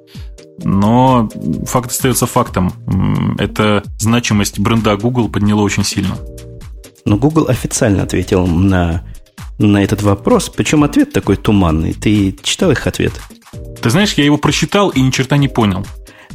[0.64, 1.30] Но
[1.66, 2.74] факт остается фактом.
[3.38, 6.18] Это значимость бренда Google подняла очень сильно.
[7.06, 9.04] Но Google официально ответил на,
[9.58, 10.50] на этот вопрос.
[10.50, 11.94] Причем ответ такой туманный.
[11.94, 13.14] Ты читал их ответ?
[13.82, 15.86] Ты знаешь, я его прочитал и ни черта не понял.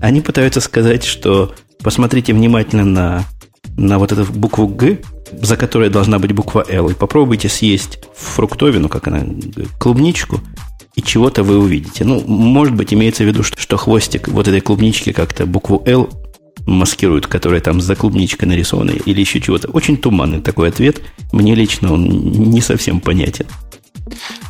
[0.01, 3.25] Они пытаются сказать, что посмотрите внимательно на,
[3.77, 4.99] на вот эту букву Г,
[5.33, 9.25] за которой должна быть буква L, и попробуйте съесть фруктовину, как она,
[9.79, 10.41] клубничку,
[10.95, 12.05] и чего-то вы увидите.
[12.05, 16.09] Ну, может быть, имеется в виду, что, что хвостик вот этой клубнички как-то букву L
[16.67, 19.69] маскирует, которая там за клубничкой нарисована, или еще чего-то.
[19.69, 21.01] Очень туманный такой ответ.
[21.33, 23.47] Мне лично он не совсем понятен.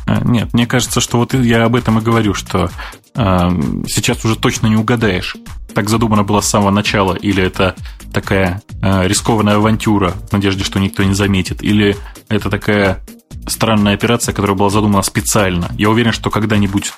[0.05, 2.69] А, нет, мне кажется, что вот я об этом и говорю, что э,
[3.15, 5.37] сейчас уже точно не угадаешь,
[5.73, 7.75] так задумано было с самого начала, или это
[8.13, 11.97] такая э, рискованная авантюра в надежде, что никто не заметит, или
[12.29, 13.03] это такая
[13.47, 15.69] странная операция, которая была задумана специально.
[15.77, 16.93] Я уверен, что когда-нибудь,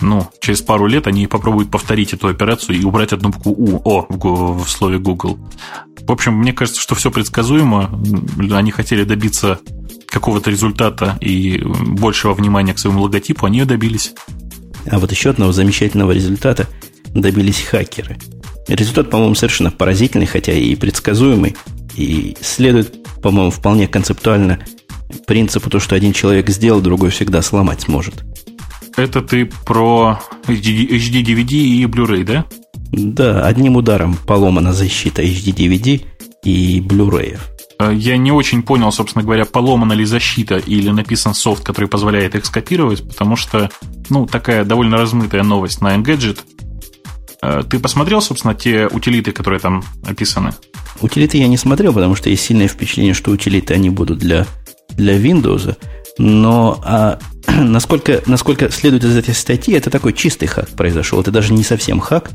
[0.00, 4.06] ну, через пару лет они попробуют повторить эту операцию и убрать одну букву У, О
[4.08, 5.38] в, в слове Google.
[6.02, 7.90] В общем, мне кажется, что все предсказуемо.
[8.52, 9.60] Они хотели добиться
[10.06, 14.14] какого-то результата и большего внимания к своему логотипу, они ее добились.
[14.90, 16.66] А вот еще одного замечательного результата
[17.06, 18.16] добились хакеры.
[18.68, 21.56] Результат, по-моему, совершенно поразительный, хотя и предсказуемый,
[21.96, 24.58] и следует, по-моему, вполне концептуально
[25.26, 28.24] принципу то, что один человек сделал, другой всегда сломать сможет.
[28.96, 32.46] Это ты про HD, DVD и Blu-ray, да?
[32.92, 36.02] Да, одним ударом поломана защита HD DVD
[36.42, 37.38] и Blu-ray.
[37.78, 42.34] Э, я не очень понял, собственно говоря, поломана ли защита или написан софт, который позволяет
[42.34, 43.70] их скопировать, потому что,
[44.08, 46.40] ну, такая довольно размытая новость на Engadget.
[47.42, 50.54] Э, ты посмотрел, собственно, те утилиты, которые там описаны?
[51.00, 54.46] Утилиты я не смотрел, потому что есть сильное впечатление, что утилиты они будут для
[54.90, 55.76] для Windows,
[56.16, 61.20] но а, насколько, насколько следует из этой статьи, это такой чистый хак произошел.
[61.20, 62.30] Это даже не совсем хак.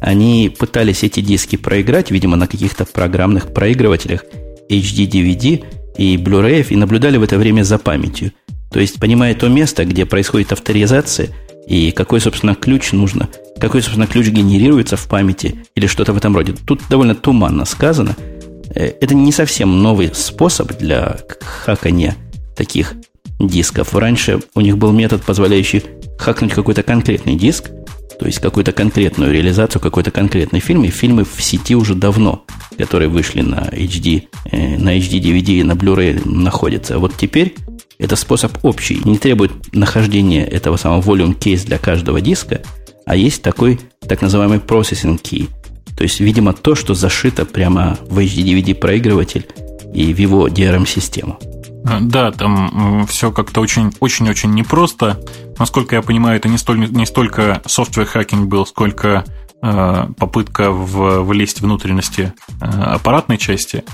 [0.00, 4.24] Они пытались эти диски проиграть, видимо, на каких-то программных проигрывателях
[4.68, 5.64] HD, DVD
[5.96, 8.32] и Blu-ray, и наблюдали в это время за памятью.
[8.70, 11.30] То есть, понимая то место, где происходит авторизация,
[11.66, 16.34] и какой, собственно, ключ нужно, какой, собственно, ключ генерируется в памяти или что-то в этом
[16.34, 16.54] роде.
[16.66, 18.16] Тут довольно туманно сказано.
[18.74, 22.16] Э, это не совсем новый способ для хакания
[22.56, 22.94] таких
[23.38, 23.94] дисков.
[23.94, 25.82] Раньше у них был метод, позволяющий
[26.18, 27.70] хакнуть какой-то конкретный диск,
[28.18, 32.44] то есть какую-то конкретную реализацию, какой-то конкретный фильм, и фильмы в сети уже давно,
[32.76, 36.98] которые вышли на HD, э, на HD DVD и на Blu-ray находятся.
[36.98, 37.54] Вот теперь
[37.98, 42.62] это способ общий, не требует нахождения этого самого volume case для каждого диска,
[43.06, 45.48] а есть такой так называемый processing key.
[45.96, 49.46] То есть, видимо, то, что зашито прямо в HD-DVD проигрыватель
[49.92, 51.38] и в его DRM-систему.
[51.84, 55.20] Да, там все как-то очень-очень-очень непросто.
[55.58, 59.24] Насколько я понимаю, это не, столь, не столько software хакинг был, сколько
[59.62, 63.84] э, попытка в, влезть внутренности э, аппаратной части.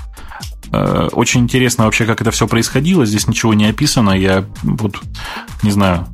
[0.71, 3.05] Э, очень интересно вообще, как это все происходило.
[3.05, 4.11] Здесь ничего не описано.
[4.11, 4.99] Я вот
[5.63, 6.07] не знаю,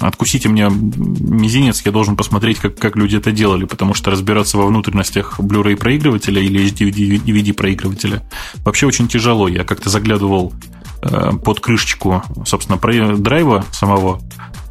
[0.00, 4.66] откусите мне мизинец, я должен посмотреть, как, как люди это делали, потому что разбираться во
[4.66, 8.22] внутренностях Blu-ray проигрывателя или DVD проигрывателя
[8.64, 9.48] вообще очень тяжело.
[9.48, 10.71] Я как-то заглядывал э,
[11.02, 12.78] под крышечку, собственно,
[13.16, 14.20] драйва самого.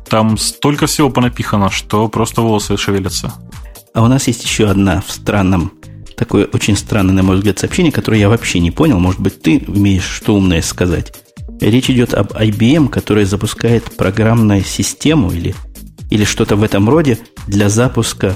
[0.10, 3.34] Там столько всего понапихано, что просто волосы шевелятся.
[3.94, 5.74] А у нас есть еще одна в странном
[6.22, 9.00] такое очень странное, на мой взгляд, сообщение, которое я вообще не понял.
[9.00, 11.12] Может быть, ты умеешь что умное сказать.
[11.60, 15.56] Речь идет об IBM, которая запускает программную систему или,
[16.12, 17.18] или что-то в этом роде
[17.48, 18.36] для запуска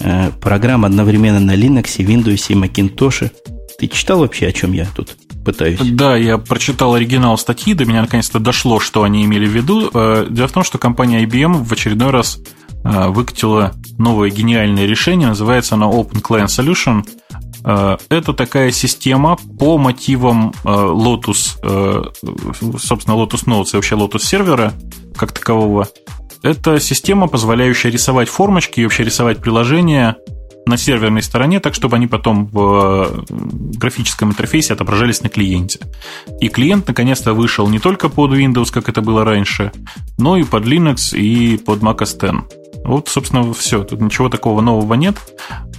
[0.00, 3.30] э, программ одновременно на Linux, Windows и Macintosh.
[3.78, 5.80] Ты читал вообще, о чем я тут пытаюсь?
[5.80, 9.90] Да, я прочитал оригинал статьи, до меня наконец-то дошло, что они имели в виду.
[9.92, 12.38] Э, дело в том, что компания IBM в очередной раз
[12.84, 17.04] э, выкатила новое гениальное решение, называется оно Open Client Solution.
[17.64, 21.56] Э, это такая система по мотивам Lotus,
[22.78, 24.72] собственно, Lotus Notes и вообще Lotus сервера
[25.16, 25.88] как такового.
[26.42, 30.16] Это система, позволяющая рисовать формочки и вообще рисовать приложения
[30.66, 35.80] на серверной стороне, так чтобы они потом в графическом интерфейсе отображались на клиенте.
[36.40, 39.72] И клиент наконец-то вышел не только под Windows, как это было раньше,
[40.18, 42.54] но и под Linux и под Mac OS X.
[42.84, 43.84] Вот, собственно, все.
[43.84, 45.16] Тут ничего такого нового нет.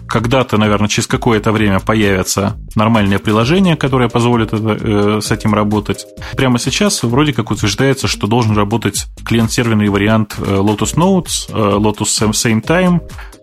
[0.07, 6.05] Когда-то, наверное, через какое-то время появится нормальное приложение, которое позволит это, э, с этим работать.
[6.37, 12.31] Прямо сейчас вроде как утверждается, что должен работать клиент-серверный вариант э, Lotus Notes, э, Lotus
[12.31, 13.33] Same Time, э,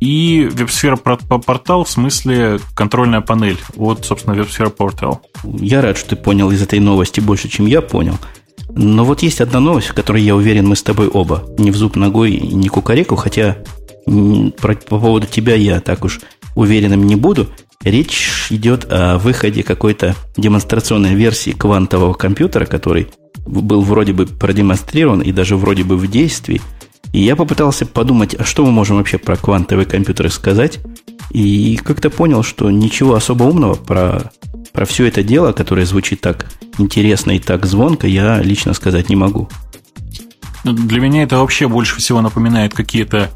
[0.00, 0.96] и WebSphere
[1.40, 5.18] портал в смысле контрольная панель от, собственно, WebSphere Portal.
[5.44, 8.18] Я рад, что ты понял из этой новости больше, чем я понял.
[8.74, 11.76] Но вот есть одна новость, в которой я уверен, мы с тобой оба не в
[11.76, 13.58] зуб ногой, не кукареку, хотя
[14.06, 16.20] по поводу тебя я так уж
[16.54, 17.48] уверенным не буду.
[17.82, 23.08] Речь идет о выходе какой-то демонстрационной версии квантового компьютера, который
[23.44, 26.60] был вроде бы продемонстрирован и даже вроде бы в действии.
[27.12, 30.78] И я попытался подумать, а что мы можем вообще про квантовые компьютеры сказать.
[31.30, 34.32] И как-то понял, что ничего особо умного про
[34.72, 36.46] про все это дело, которое звучит так
[36.78, 39.48] интересно и так звонко, я лично сказать не могу.
[40.64, 43.30] Для меня это вообще больше всего напоминает какие-то,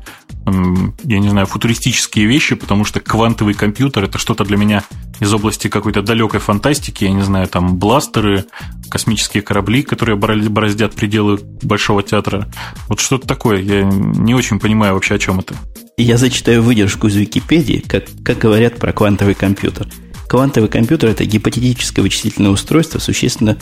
[0.47, 4.85] я не знаю, футуристические вещи, потому что квантовый компьютер это что-то для меня
[5.19, 8.45] из области какой-то далекой фантастики, я не знаю, там бластеры,
[8.89, 12.49] космические корабли, которые бороздят пределы Большого театра.
[12.89, 13.61] Вот что-то такое.
[13.61, 15.55] Я не очень понимаю вообще, о чем это.
[15.97, 19.89] Я зачитаю выдержку из Википедии, как, как говорят про квантовый компьютер–
[20.29, 23.57] Квантовый компьютер– это гипотетическое вычислительное устройство, существенно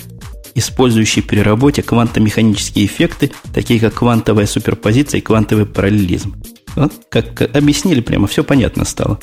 [0.54, 6.34] использующее при работе квантомеханические эффекты, такие как квантовая суперпозиция и квантовый параллелизм.
[6.76, 9.18] Вот, как, объяснили прямо, все понятно стало.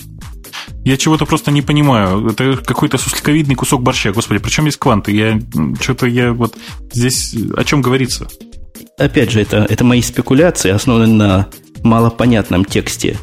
[0.83, 2.27] Я чего-то просто не понимаю.
[2.27, 4.11] Это какой-то сусликовидный кусок борща.
[4.11, 5.11] Господи, причем есть кванты?
[5.11, 5.39] Я
[5.79, 6.57] что-то я вот
[6.91, 8.27] здесь о чем говорится?
[8.97, 11.47] Опять же, это, это мои спекуляции, основанные на
[11.83, 13.17] малопонятном тексте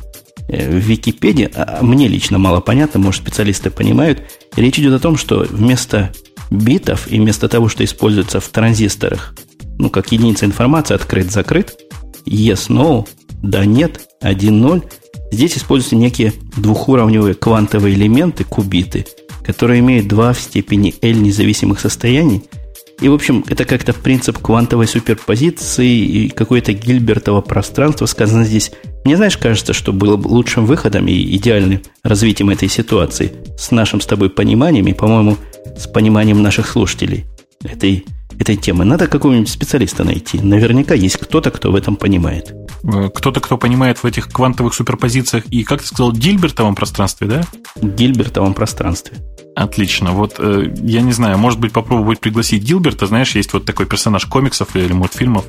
[0.49, 4.22] Э, в Википедии, а, а мне лично мало понятно, может, специалисты понимают,
[4.57, 6.11] речь идет о том, что вместо
[6.51, 9.34] битов и вместо того, что используется в транзисторах,
[9.78, 11.78] ну, как единица информации, открыт-закрыт,
[12.26, 13.07] yes, no,
[13.42, 14.82] да, нет, 1-0,
[15.30, 19.07] здесь используются некие двухуровневые квантовые элементы, кубиты,
[19.44, 22.44] которые имеют два в степени L независимых состояний–
[23.01, 28.72] и, в общем, это как-то принцип квантовой суперпозиции и какое-то гильбертово пространство сказано здесь.
[29.05, 34.01] Мне, знаешь, кажется, что было бы лучшим выходом и идеальным развитием этой ситуации с нашим
[34.01, 35.36] с тобой пониманием и, по-моему,
[35.76, 37.26] с пониманием наших слушателей
[37.62, 38.04] этой,
[38.38, 38.84] этой темы.
[38.84, 40.40] Надо какого-нибудь специалиста найти.
[40.40, 42.54] Наверняка есть кто-то, кто в этом понимает.
[42.84, 47.42] Э, кто-то, кто понимает в этих квантовых суперпозициях и, как ты сказал, гильбертовом пространстве, да?
[47.80, 49.18] Гильбертовом пространстве.
[49.54, 50.12] Отлично.
[50.12, 53.06] Вот э, я не знаю, может быть, попробовать пригласить Гилберта.
[53.06, 55.44] Знаешь, есть вот такой персонаж комиксов или мультфильмов.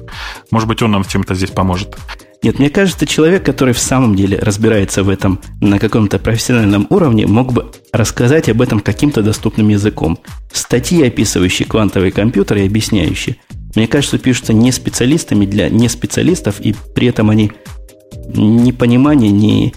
[0.49, 1.95] Может быть, он нам чем-то здесь поможет.
[2.41, 7.27] Нет, мне кажется, человек, который в самом деле разбирается в этом на каком-то профессиональном уровне,
[7.27, 10.17] мог бы рассказать об этом каким-то доступным языком.
[10.53, 13.35] Статьи, описывающие квантовые компьютеры и объясняющие,
[13.75, 17.51] мне кажется, пишутся не специалистами для не специалистов, и при этом они
[18.33, 19.73] ни понимания, ни,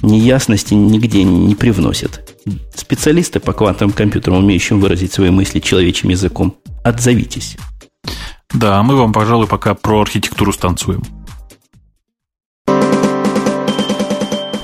[0.00, 2.34] ни ясности нигде не привносят.
[2.74, 7.58] Специалисты по квантовым компьютерам, умеющим выразить свои мысли человечьим языком, отзовитесь.
[8.54, 11.02] Да, мы вам, пожалуй, пока про архитектуру станцуем.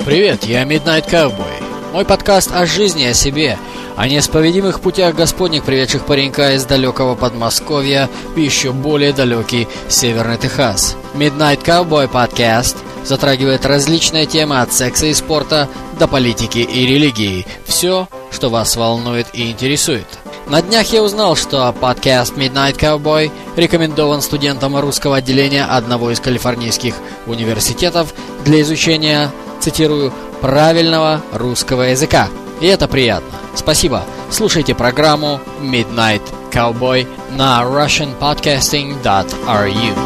[0.05, 1.93] Привет, я Midnight Cowboy.
[1.93, 3.57] Мой подкаст о жизни, о себе,
[3.97, 10.97] о неисповедимых путях Господних, приведших паренька из далекого Подмосковья в еще более далекий Северный Техас.
[11.15, 15.69] Midnight Cowboy Podcast затрагивает различные темы от секса и спорта
[16.01, 17.47] до политики и религии.
[17.65, 20.07] Все, что вас волнует и интересует.
[20.49, 26.95] На днях я узнал, что подкаст Midnight Cowboy рекомендован студентам русского отделения одного из калифорнийских
[27.27, 28.13] университетов
[28.45, 29.31] для изучения
[29.63, 32.29] цитирую, правильного русского языка.
[32.61, 33.39] И это приятно.
[33.55, 34.03] Спасибо.
[34.31, 37.07] Слушайте программу Midnight Cowboy
[37.37, 39.99] на russianpodcasting.ru.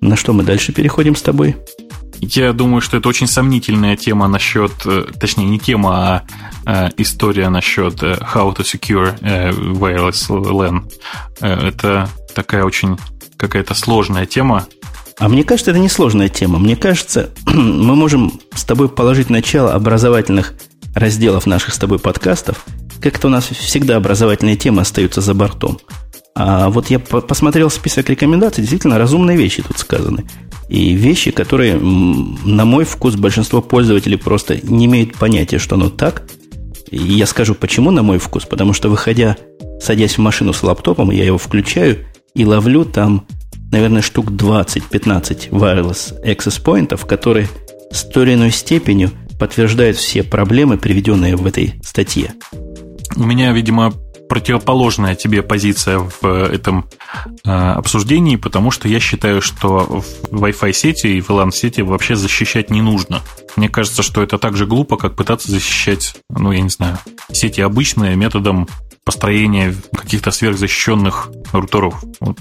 [0.00, 1.56] На что мы дальше переходим с тобой?
[2.20, 6.22] Я думаю, что это очень сомнительная тема насчет, э, точнее, не тема,
[6.64, 10.88] а э, история насчет э, how to secure wireless LAN.
[11.40, 12.96] Это такая очень
[13.36, 14.66] какая-то сложная тема.
[15.18, 16.58] А мне кажется, это не сложная тема.
[16.58, 20.54] Мне кажется, мы можем с тобой положить начало образовательных
[20.94, 22.64] разделов наших с тобой подкастов.
[23.00, 25.78] Как-то у нас всегда образовательные темы остаются за бортом.
[26.34, 30.24] А вот я посмотрел список рекомендаций, действительно разумные вещи тут сказаны.
[30.68, 36.22] И вещи, которые, на мой вкус, большинство пользователей просто не имеют понятия, что оно так.
[36.90, 38.46] И я скажу, почему на мой вкус.
[38.46, 39.36] Потому что, выходя,
[39.80, 43.26] садясь в машину с лаптопом, я его включаю, и ловлю там,
[43.70, 47.48] наверное, штук 20-15 wireless access поинтов, которые
[47.90, 52.32] с той или иной степенью подтверждают все проблемы, приведенные в этой статье.
[53.16, 53.92] У меня, видимо,
[54.28, 56.88] противоположная тебе позиция в этом
[57.44, 62.16] э, обсуждении, потому что я считаю, что в Wi-Fi сети и в LAN сети вообще
[62.16, 63.20] защищать не нужно.
[63.56, 66.98] Мне кажется, что это так же глупо, как пытаться защищать, ну, я не знаю,
[67.30, 68.68] сети обычные методом
[69.04, 72.02] построения каких-то сверхзащищенных рутеров.
[72.20, 72.38] Вот.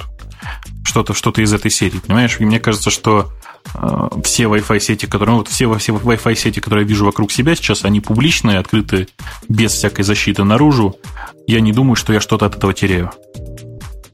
[0.84, 2.38] Что-то что из этой серии, понимаешь?
[2.40, 3.32] И мне кажется, что
[3.74, 7.32] э, все Wi-Fi сети, которые, ну, вот все, все Wi-Fi сети, которые я вижу вокруг
[7.32, 9.08] себя сейчас, они публичные, открыты
[9.48, 10.98] без всякой защиты наружу.
[11.48, 13.12] Я не думаю, что я что-то от этого теряю.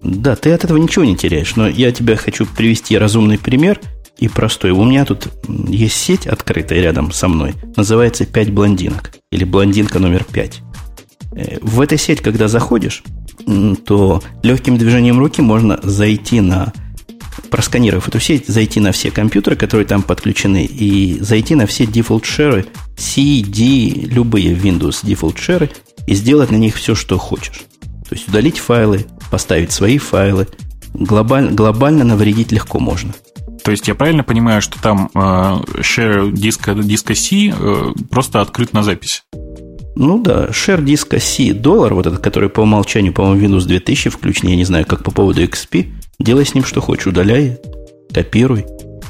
[0.02, 3.80] Да, ты от этого ничего не теряешь, но я тебе хочу привести разумный пример
[4.18, 4.72] и простой.
[4.72, 10.24] У меня тут есть сеть открытая рядом со мной, называется «Пять блондинок» или «Блондинка номер
[10.24, 10.62] пять».
[11.36, 13.04] Э, в этой сеть, когда заходишь,
[13.86, 16.74] то легким движением руки можно зайти на,
[17.50, 22.26] просканировав эту сеть, зайти на все компьютеры, которые там подключены, и зайти на все default
[22.26, 22.66] шеры,
[22.98, 25.70] C, D, любые Windows default шеры,
[26.08, 27.64] и сделать на них все, что хочешь.
[28.10, 30.48] То есть удалить файлы, поставить свои файлы.
[30.94, 33.14] Глобаль, глобально навредить легко можно.
[33.64, 38.72] То есть я правильно понимаю, что там э, share диска, диска C э, просто открыт
[38.72, 39.26] на запись?
[40.00, 44.48] Ну да, share диска C доллар, вот этот, который по умолчанию, по-моему, Windows 2000 включен,
[44.48, 45.88] я не знаю, как по поводу XP,
[46.20, 47.58] делай с ним что хочешь, удаляй,
[48.14, 48.68] копируй.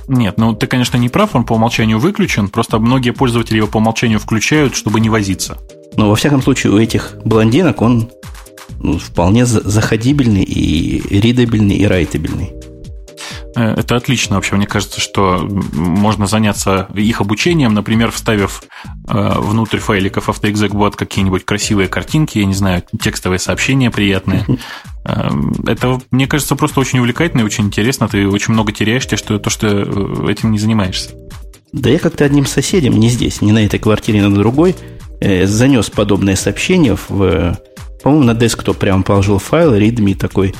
[0.07, 3.77] Нет, ну ты, конечно, не прав, он по умолчанию выключен, просто многие пользователи его по
[3.77, 5.57] умолчанию включают, чтобы не возиться.
[5.97, 8.09] Но во всяком случае у этих блондинок он
[8.79, 12.53] ну, вполне заходибельный и ридабельный и райтабельный.
[13.57, 14.55] Э, это отлично вообще.
[14.55, 15.39] Мне кажется, что
[15.73, 18.63] можно заняться их обучением, например, вставив
[19.07, 24.45] э, внутрь файликов AutoExec какие-нибудь красивые картинки, я не знаю, текстовые сообщения приятные.
[25.05, 25.29] Э,
[25.65, 28.07] это, мне кажется, просто очень увлекательно и очень интересно.
[28.07, 31.11] Ты очень много теряешь, что, то, что этим не занимаешься.
[31.71, 34.75] Да я как-то одним соседям, не здесь, не на этой квартире, на другой,
[35.19, 37.57] занес подобное сообщение в...
[38.03, 40.53] По-моему, на десктоп прямо положил файл, readme такой,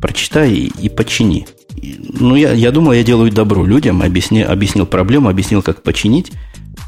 [0.00, 1.46] прочитай и, и почини.
[1.82, 6.32] Ну, я, я думал, я делаю добро людям, объясни, объяснил проблему, объяснил, как починить.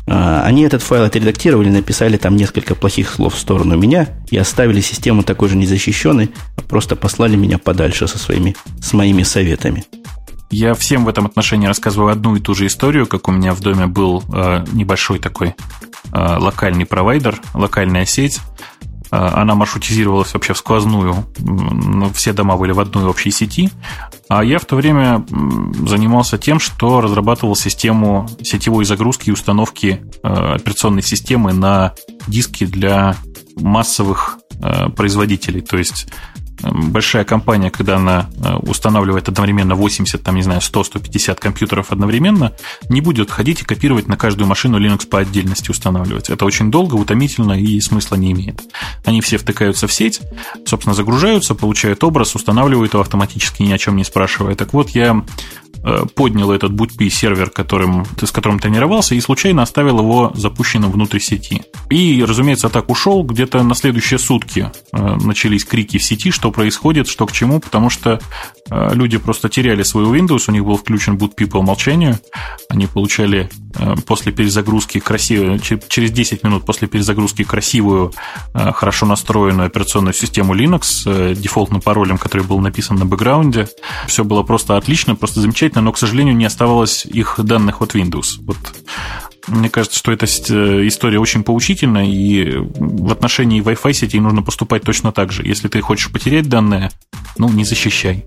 [0.07, 4.81] А, они этот файл отредактировали, написали там несколько плохих слов в сторону меня и оставили
[4.81, 9.85] систему такой же незащищенной, а просто послали меня подальше со своими, с моими советами.
[10.51, 13.61] Я всем в этом отношении рассказываю одну и ту же историю, как у меня в
[13.61, 15.53] доме был э, небольшой такой э,
[16.13, 18.41] локальный провайдер, локальная сеть,
[19.15, 21.25] она маршрутизировалась вообще в сквозную.
[22.15, 23.71] Все дома были в одной общей сети.
[24.29, 25.25] А я в то время
[25.87, 31.95] занимался тем, что разрабатывал систему сетевой загрузки и установки а, операционной системы на
[32.27, 33.17] диски для
[33.57, 35.61] массовых а, производителей.
[35.61, 36.09] То есть
[36.63, 42.53] большая компания, когда она э, устанавливает одновременно 80, там, не знаю, 100, 150 компьютеров одновременно,
[42.89, 46.31] не будет ходить и копировать на каждую машину Linux по отдельности устанавливать.
[46.31, 48.63] Это очень долго, утомительно и смысла не имеет.
[49.05, 50.21] Они все втыкаются в сеть,
[50.67, 54.55] собственно, загружаются, получают образ, устанавливают его автоматически, ни о чем не спрашивая.
[54.55, 55.23] Так вот, я
[55.87, 61.19] Э, поднял этот BootP сервер, которым, с которым тренировался, и случайно оставил его запущенным внутрь
[61.19, 61.63] сети.
[61.91, 63.23] И, разумеется, так ушел.
[63.23, 67.91] Где-то на следующие сутки э, начались крики в сети, что происходит, что к чему, потому
[67.91, 68.21] что
[68.71, 72.19] э, люди просто теряли свой Windows, у них был включен BootP по умолчанию.
[72.69, 73.51] Они получали
[74.07, 78.13] после перезагрузки красивую, через 10 минут после перезагрузки красивую,
[78.53, 83.69] хорошо настроенную операционную систему Linux с дефолтным паролем, который был написан на бэкграунде.
[84.07, 88.37] Все было просто отлично, просто замечательно, но, к сожалению, не оставалось их данных от Windows.
[88.41, 88.57] Вот
[89.47, 94.83] мне кажется, что эта э, история очень поучительна, и в отношении Wi-Fi сетей нужно поступать
[94.83, 95.47] точно так же.
[95.47, 96.91] Если ты хочешь потерять данные,
[97.39, 98.25] ну, не защищай.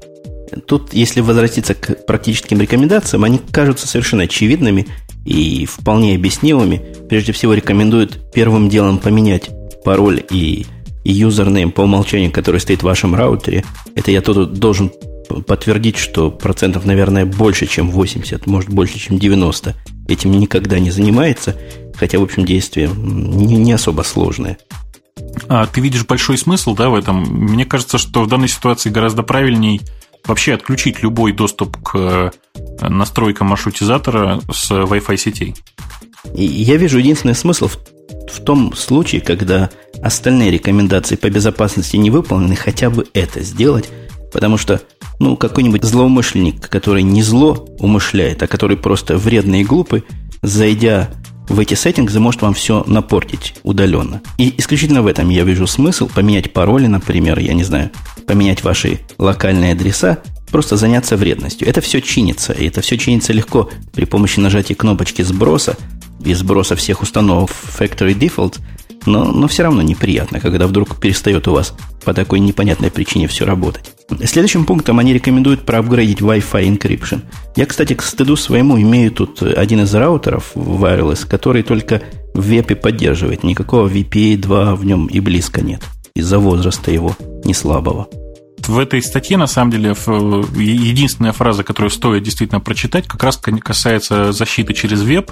[0.66, 4.88] Тут, если возвратиться к практическим рекомендациям, они кажутся совершенно очевидными
[5.26, 6.82] и вполне объяснимыми.
[7.10, 9.50] Прежде всего, рекомендуют первым делом поменять
[9.84, 10.66] пароль и
[11.04, 13.64] юзернейм по умолчанию, который стоит в вашем раутере.
[13.96, 14.92] Это я тут должен
[15.28, 19.76] подтвердить, что процентов, наверное, больше, чем 80, может, больше, чем 90
[20.08, 21.56] этим никогда не занимается,
[21.96, 24.58] хотя, в общем, действие не, не особо сложное.
[25.48, 27.24] А ты видишь большой смысл, да, в этом?
[27.24, 29.82] Мне кажется, что в данной ситуации гораздо правильней
[30.26, 32.32] вообще отключить любой доступ к э,
[32.88, 35.56] настройкам маршрутизатора с Wi-Fi сетей.
[36.36, 37.78] И я вижу единственный смысл в,
[38.32, 39.70] в том случае, когда
[40.02, 43.90] остальные рекомендации по безопасности не выполнены, хотя бы это сделать,
[44.32, 44.82] потому что
[45.20, 50.04] ну, какой-нибудь злоумышленник, который не зло умышляет, а который просто вредный и глупый,
[50.42, 51.10] зайдя
[51.50, 54.22] в эти сеттинги, может вам все напортить удаленно.
[54.38, 57.92] И исключительно в этом я вижу смысл поменять пароли, например, я не знаю,
[58.26, 60.20] поменять ваши локальные адреса,
[60.52, 61.68] просто заняться вредностью.
[61.68, 65.78] Это все чинится, и это все чинится легко при помощи нажатия кнопочки сброса
[66.24, 68.60] и сброса всех установок Factory Default,
[69.06, 71.74] но, но все равно неприятно, когда вдруг перестает у вас
[72.04, 73.97] по такой непонятной причине все работать.
[74.24, 77.22] Следующим пунктом они рекомендуют проапгрейдить Wi-Fi encryption.
[77.56, 82.02] Я, кстати, к стыду своему имею тут один из раутеров wireless, который только
[82.34, 83.44] в вебе поддерживает.
[83.44, 85.82] Никакого VPA 2 в нем и близко нет.
[86.16, 88.08] Из-за возраста его не слабого
[88.68, 94.32] в этой статье, на самом деле, единственная фраза, которую стоит действительно прочитать, как раз касается
[94.32, 95.32] защиты через веб,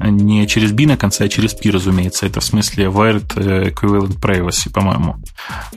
[0.00, 2.26] не через B на конце, а через P, разумеется.
[2.26, 5.16] Это в смысле Wired Equivalent Privacy, по-моему.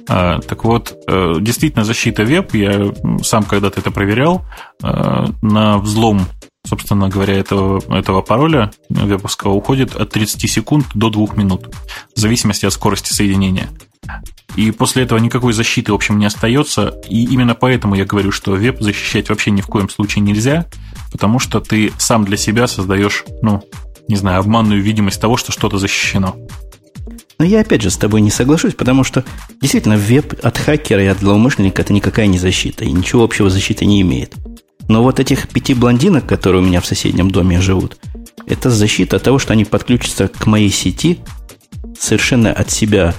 [0.07, 4.43] А, так вот, э, действительно, защита веб, я сам когда-то это проверял,
[4.83, 6.27] э, на взлом
[6.67, 11.73] собственно говоря, этого, этого пароля вебовского уходит от 30 секунд до 2 минут,
[12.15, 13.69] в зависимости от скорости соединения.
[14.55, 16.95] И после этого никакой защиты, в общем, не остается.
[17.07, 20.65] И именно поэтому я говорю, что веб защищать вообще ни в коем случае нельзя,
[21.11, 23.63] потому что ты сам для себя создаешь, ну,
[24.07, 26.35] не знаю, обманную видимость того, что что-то защищено.
[27.37, 29.23] Но я опять же с тобой не соглашусь, потому что
[29.61, 33.85] действительно веб от хакера и от злоумышленника это никакая не защита, и ничего общего защиты
[33.85, 34.35] не имеет.
[34.89, 37.97] Но вот этих пяти блондинок, которые у меня в соседнем доме живут,
[38.45, 41.19] это защита от того, что они подключатся к моей сети
[41.97, 43.13] совершенно от себя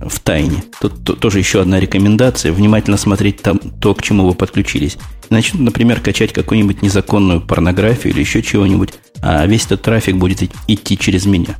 [0.00, 0.64] в тайне.
[0.80, 2.52] Тут, тоже еще одна рекомендация.
[2.52, 4.98] Внимательно смотреть там то, к чему вы подключились.
[5.30, 8.90] Начнут, например, качать какую-нибудь незаконную порнографию или еще чего-нибудь,
[9.22, 11.56] а весь этот трафик будет идти через меня.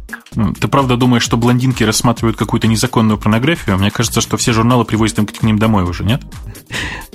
[0.61, 3.78] Ты правда думаешь, что блондинки рассматривают какую-то незаконную порнографию?
[3.78, 6.22] Мне кажется, что все журналы привозят им к ним домой уже, нет?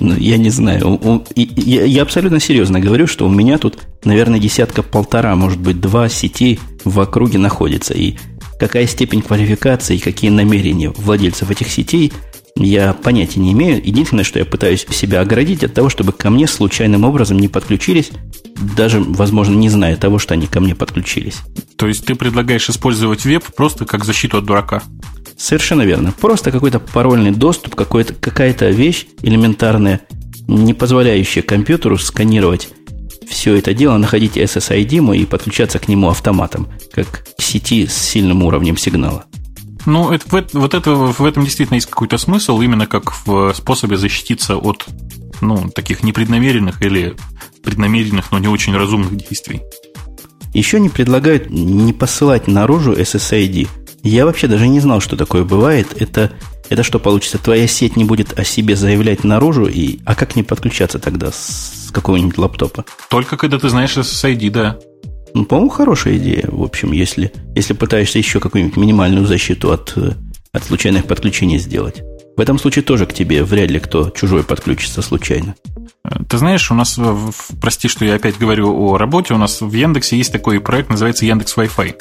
[0.00, 1.24] Ну, я не знаю.
[1.36, 6.98] Я абсолютно серьезно говорю, что у меня тут, наверное, десятка-полтора, может быть, два сети в
[6.98, 7.94] округе находится.
[7.94, 8.16] И
[8.60, 12.12] какая степень квалификации и какие намерения владельцев этих сетей,
[12.54, 13.80] я понятия не имею.
[13.82, 18.10] Единственное, что я пытаюсь себя оградить от того, чтобы ко мне случайным образом не подключились,
[18.76, 21.38] даже, возможно, не зная того, что они ко мне подключились.
[21.76, 24.82] То есть ты предлагаешь использовать веб просто как защиту от дурака?
[25.38, 26.12] Совершенно верно.
[26.12, 30.02] Просто какой-то парольный доступ, какая-то вещь элементарная,
[30.46, 32.68] не позволяющая компьютеру сканировать
[33.28, 38.42] все это дело, находить SSID и подключаться к нему автоматом, как к сети с сильным
[38.42, 39.24] уровнем сигнала.
[39.86, 44.56] Ну, это, вот это, в этом действительно есть какой-то смысл, именно как в способе защититься
[44.56, 44.86] от
[45.40, 47.16] ну, таких непреднамеренных или
[47.62, 49.62] преднамеренных, но не очень разумных действий.
[50.52, 53.68] Еще не предлагают не посылать наружу SSID.
[54.02, 55.88] Я вообще даже не знал, что такое бывает.
[56.00, 56.32] Это,
[56.68, 57.38] это что получится?
[57.38, 61.79] Твоя сеть не будет о себе заявлять наружу, и, а как не подключаться тогда с
[61.90, 62.84] какого-нибудь лаптопа?
[63.08, 64.78] Только когда ты знаешь SSID, да.
[65.34, 66.48] Ну, по-моему, хорошая идея.
[66.48, 69.96] В общем, если, если пытаешься еще какую-нибудь минимальную защиту от,
[70.52, 72.02] от случайных подключений сделать.
[72.36, 75.54] В этом случае тоже к тебе вряд ли кто чужой подключится случайно.
[76.28, 76.98] Ты знаешь, у нас,
[77.60, 81.26] прости, что я опять говорю о работе, у нас в Яндексе есть такой проект, называется
[81.26, 82.00] Яндекс Wi-Fi.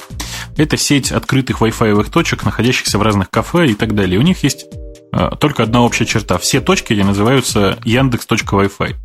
[0.58, 4.18] Это сеть открытых Wi-Fi точек, находящихся в разных кафе и так далее.
[4.18, 4.66] У них есть
[5.12, 6.38] э, только одна общая черта.
[6.38, 8.96] Все точки называются Яндекс.Wi-Fi.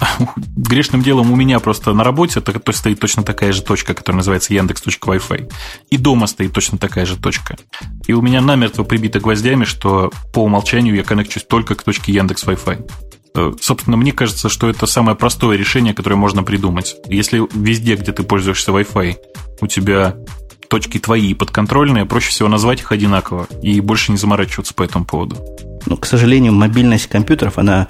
[0.56, 4.54] Грешным делом у меня просто на работе то стоит точно такая же точка, которая называется
[4.54, 5.52] Яндекс.Wi-Fi.
[5.90, 7.56] И дома стоит точно такая же точка.
[8.06, 12.44] И у меня намертво прибито гвоздями, что по умолчанию я коннекчусь только к точке Яндекс
[12.44, 12.90] Wi-Fi.
[13.34, 16.96] Э, собственно, мне кажется, что это самое простое решение, которое можно придумать.
[17.08, 19.16] Если везде, где ты пользуешься Wi-Fi,
[19.60, 20.16] у тебя
[20.68, 25.36] точки твои подконтрольные, проще всего назвать их одинаково и больше не заморачиваться по этому поводу.
[25.86, 27.88] Но, к сожалению, мобильность компьютеров, она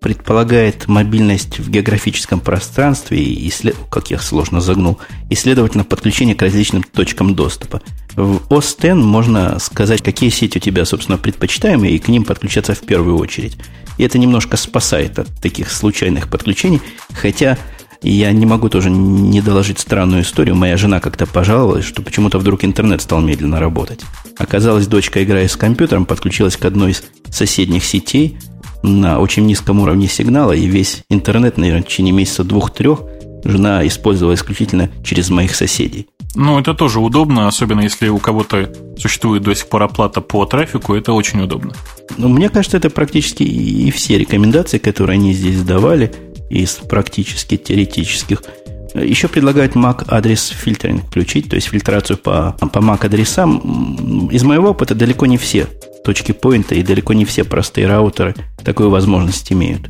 [0.00, 3.52] предполагает мобильность в географическом пространстве, и,
[3.90, 4.98] как я сложно загнул,
[5.28, 7.82] и, следовательно, подключение к различным точкам доступа.
[8.16, 12.74] В OS X можно сказать, какие сети у тебя, собственно, предпочитаемые, и к ним подключаться
[12.74, 13.58] в первую очередь.
[13.98, 16.80] И это немножко спасает от таких случайных подключений,
[17.12, 17.58] хотя
[18.00, 20.54] я не могу тоже не доложить странную историю.
[20.56, 24.00] Моя жена как-то пожаловалась, что почему-то вдруг интернет стал медленно работать.
[24.38, 28.38] Оказалось, дочка, играя с компьютером, подключилась к одной из соседних сетей–
[28.82, 33.00] на очень низком уровне сигнала, и весь интернет, наверное, в течение месяца двух-трех
[33.44, 36.06] жена использовала исключительно через моих соседей.
[36.34, 40.94] Ну, это тоже удобно, особенно если у кого-то существует до сих пор оплата по трафику,
[40.94, 41.72] это очень удобно.
[42.16, 46.12] Ну, мне кажется, это практически и все рекомендации, которые они здесь давали,
[46.48, 48.42] из практически теоретических.
[48.94, 54.28] Еще предлагают MAC адрес фильтринг включить, то есть фильтрацию по, по MAC адресам.
[54.32, 55.68] Из моего опыта далеко не все
[56.04, 58.34] точки поинта, и далеко не все простые раутеры
[58.64, 59.88] такую возможность имеют.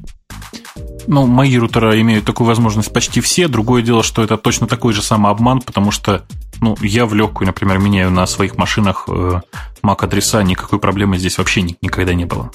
[1.07, 3.49] Ну, мои рутера имеют такую возможность почти все.
[3.49, 6.25] Другое дело, что это точно такой же самообман, потому что
[6.61, 9.41] ну, я в легкую, например, меняю на своих машинах э,
[9.83, 12.51] MAC-адреса, никакой проблемы здесь вообще ни, никогда не было.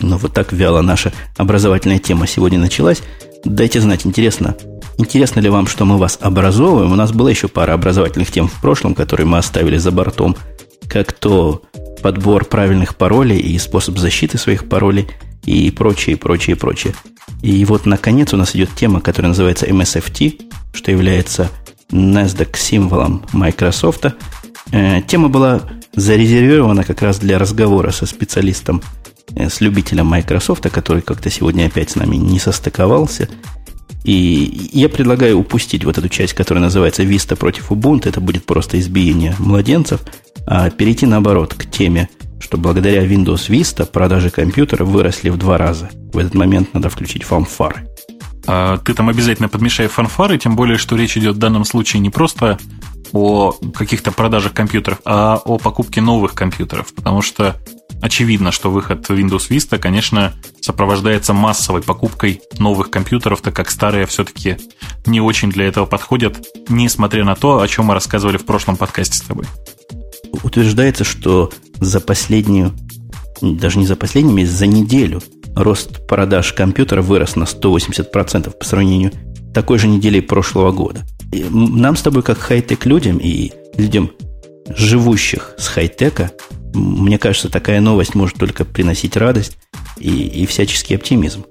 [0.00, 3.02] Ну, вот так вяло наша образовательная тема сегодня началась.
[3.44, 4.56] Дайте знать, интересно,
[4.96, 6.92] интересно ли вам, что мы вас образовываем?
[6.92, 10.36] У нас была еще пара образовательных тем в прошлом, которые мы оставили за бортом,
[10.88, 11.62] как то
[11.98, 15.08] подбор правильных паролей и способ защиты своих паролей
[15.44, 16.94] и прочее, прочее, прочее.
[17.42, 20.42] И вот, наконец, у нас идет тема, которая называется MSFT,
[20.72, 21.50] что является
[21.90, 24.06] NASDAQ символом Microsoft.
[24.72, 25.62] Э, тема была
[25.94, 28.82] зарезервирована как раз для разговора со специалистом,
[29.34, 33.28] э, с любителем Microsoft, который как-то сегодня опять с нами не состыковался.
[34.04, 38.08] И я предлагаю упустить вот эту часть, которая называется Vista против Ubuntu.
[38.08, 40.00] Это будет просто избиение младенцев–
[40.50, 42.08] а перейти наоборот к теме,
[42.40, 45.90] что благодаря Windows Vista продажи компьютера выросли в два раза.
[46.10, 47.86] В этот момент надо включить фанфары.
[48.46, 52.08] А ты там обязательно подмешай фанфары, тем более, что речь идет в данном случае не
[52.08, 52.58] просто
[53.12, 57.56] о каких-то продажах компьютеров, а о покупке новых компьютеров, потому что
[58.00, 64.56] очевидно, что выход Windows Vista, конечно, сопровождается массовой покупкой новых компьютеров, так как старые все-таки
[65.06, 66.38] не очень для этого подходят,
[66.68, 69.46] несмотря на то, о чем мы рассказывали в прошлом подкасте с тобой
[70.44, 72.72] утверждается, что за последнюю,
[73.40, 75.22] даже не за последнюю месяц, за неделю
[75.54, 79.12] рост продаж компьютера вырос на 180% по сравнению
[79.54, 81.06] такой же недели прошлого года.
[81.32, 84.10] И нам с тобой, как хай-тек людям и людям,
[84.68, 86.30] живущих с хай-тека,
[86.74, 89.58] мне кажется, такая новость может только приносить радость
[89.98, 91.44] и, и всяческий оптимизм.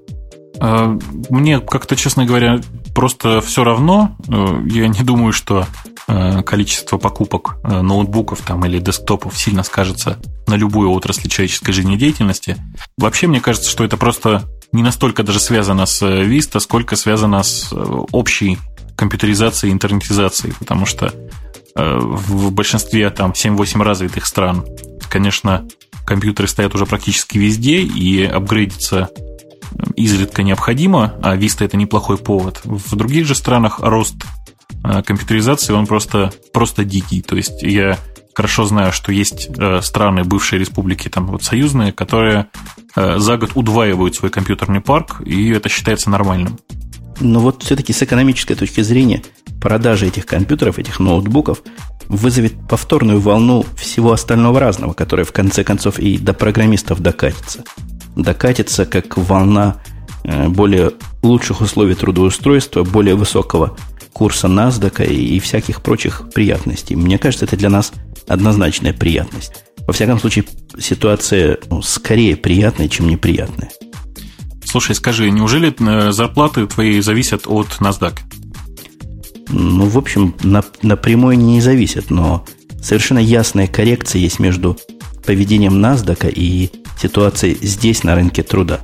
[0.60, 0.98] А,
[1.30, 2.60] мне как-то, честно говоря,
[2.94, 4.16] просто все равно.
[4.28, 5.66] Э, я не думаю, что
[6.10, 12.56] Э, количество покупок э, ноутбуков там, или десктопов сильно скажется на любую отрасль человеческой жизнедеятельности.
[12.96, 17.74] Вообще, мне кажется, что это просто не настолько даже связано с Vista, сколько связано с
[18.10, 18.56] общей
[18.96, 21.12] компьютеризацией и интернетизацией, потому что
[21.74, 24.64] в большинстве там 7-8 развитых стран,
[25.08, 25.66] конечно,
[26.06, 29.10] компьютеры стоят уже практически везде, и апгрейдиться
[29.96, 32.60] изредка необходимо, а Vista это неплохой повод.
[32.64, 34.16] В других же странах рост
[34.84, 37.22] Э, компьютеризации, он просто, просто дикий.
[37.22, 37.98] То есть я
[38.34, 42.46] хорошо знаю, что есть э, страны, бывшие республики, там вот союзные, которые
[42.94, 46.58] э, за год удваивают свой компьютерный парк, и это считается нормальным.
[47.20, 49.22] Но вот все-таки с экономической точки зрения
[49.60, 51.62] продажи этих компьютеров, этих ноутбуков
[52.08, 57.64] вызовет повторную волну всего остального разного, которая в конце концов и до программистов докатится.
[58.16, 59.76] Докатится как волна
[60.48, 60.92] более
[61.22, 63.76] лучших условий трудоустройства, более высокого
[64.12, 66.96] курса NASDAQ и, и всяких прочих приятностей.
[66.96, 67.92] Мне кажется, это для нас
[68.26, 69.64] однозначная приятность.
[69.86, 70.44] Во всяком случае,
[70.78, 73.70] ситуация ну, скорее приятная, чем неприятная.
[74.70, 78.18] Слушай, скажи, неужели э, зарплаты твои зависят от NASDAQ?
[79.48, 82.44] Ну, в общем, на, напрямую не зависят, но
[82.82, 84.76] совершенно ясная коррекция есть между
[85.24, 88.80] поведением NASDAQ и ситуацией здесь, на рынке труда.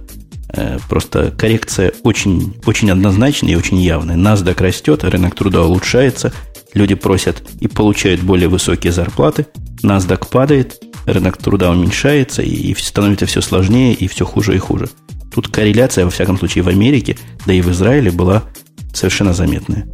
[0.48, 4.16] Э, просто коррекция очень, очень однозначная и очень явная.
[4.16, 6.32] NASDAQ растет, рынок труда улучшается,
[6.72, 9.48] люди просят и получают более высокие зарплаты,
[9.82, 14.88] NASDAQ падает, рынок труда уменьшается, и становится все сложнее, и все хуже и хуже.
[15.34, 18.44] Тут корреляция, во всяком случае, в Америке, да и в Израиле была
[18.92, 19.88] совершенно заметная.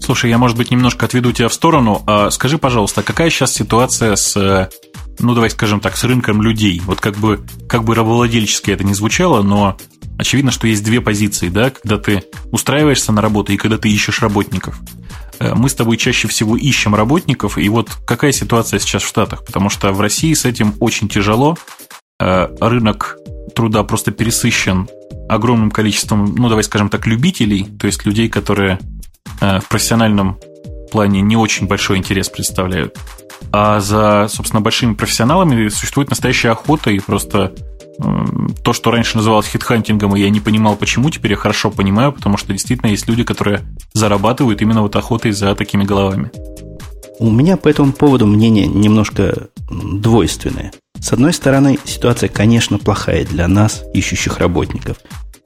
[0.00, 2.02] Слушай, я, может быть, немножко отведу тебя в сторону.
[2.08, 4.68] А скажи, пожалуйста, какая сейчас ситуация с,
[5.20, 6.82] ну, давай скажем так, с рынком людей?
[6.84, 9.76] Вот как бы, как бы рабовладельчески это не звучало, но
[10.18, 14.22] очевидно, что есть две позиции, да, когда ты устраиваешься на работу и когда ты ищешь
[14.22, 14.80] работников.
[15.38, 19.46] Э, мы с тобой чаще всего ищем работников, и вот какая ситуация сейчас в Штатах?
[19.46, 21.56] Потому что в России с этим очень тяжело.
[22.18, 23.18] Э, рынок
[23.58, 24.88] труда просто пересыщен
[25.28, 28.78] огромным количеством, ну, давай скажем так, любителей, то есть людей, которые
[29.40, 30.38] э, в профессиональном
[30.92, 32.96] плане не очень большой интерес представляют.
[33.50, 37.52] А за, собственно, большими профессионалами существует настоящая охота, и просто
[38.62, 42.36] то, что раньше называлось хитхантингом, и я не понимал, почему, теперь я хорошо понимаю, потому
[42.36, 46.30] что действительно есть люди, которые зарабатывают именно вот охотой за такими головами.
[47.18, 50.70] У меня по этому поводу мнение немножко двойственное.
[51.00, 54.98] С одной стороны, ситуация, конечно, плохая для нас, ищущих работников.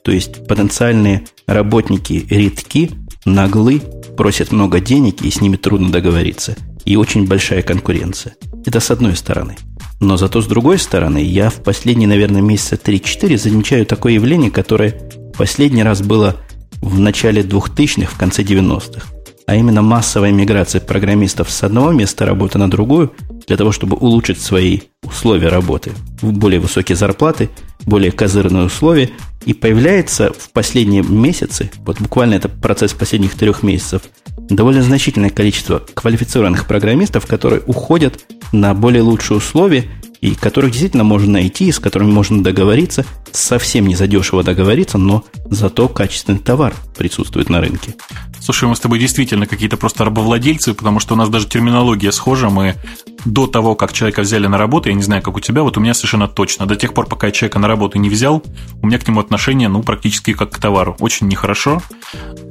[0.03, 2.91] То есть потенциальные работники редки,
[3.25, 3.81] наглы,
[4.17, 6.57] просят много денег, и с ними трудно договориться.
[6.85, 8.35] И очень большая конкуренция.
[8.67, 9.57] Это с одной стороны–
[10.03, 15.01] но зато с другой стороны, я в последние, наверное, месяца 3-4 замечаю такое явление, которое
[15.39, 16.39] последний раз было
[16.81, 19.07] в начале 2000-х, в конце 90-х.
[19.47, 23.13] А именно массовая миграция программистов с одного места работы на другую
[23.47, 27.51] для того, чтобы улучшить свои условия работы, более высокие зарплаты,
[27.85, 29.11] более козырные условия.
[29.45, 34.03] И появляется в последние месяцы, вот буквально это процесс последних трех месяцев,
[34.49, 39.87] довольно значительное количество квалифицированных программистов, которые уходят на более лучшие условия,
[40.23, 45.89] и которых действительно можно найти, с которыми можно договориться, совсем не задешево договориться, но зато
[45.89, 47.97] качественный товар присутствует на рынке.
[48.41, 52.51] Слушай, мы с тобой действительно какие-то просто рабовладельцы, потому что у нас даже терминология схожа.
[52.51, 52.77] Мы
[53.25, 55.81] до того, как человека взяли на работу, я не знаю, как у тебя, вот у
[55.81, 56.67] меня совершенно точно.
[56.67, 58.43] До тех пор, пока я человека на работу не взял,
[58.81, 60.97] у меня к нему отношение, ну, практически как к товару.
[61.01, 61.83] Очень нехорошо.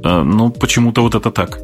[0.03, 1.59] Э, ну, почему-то вот это так.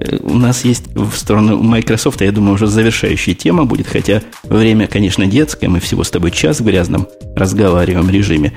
[0.00, 4.86] Э, у нас есть в сторону Microsoft, я думаю, уже завершающая тема будет, хотя время,
[4.86, 7.06] конечно, детское, мы всего с тобой час в грязном
[7.36, 8.52] разговариваем режиме.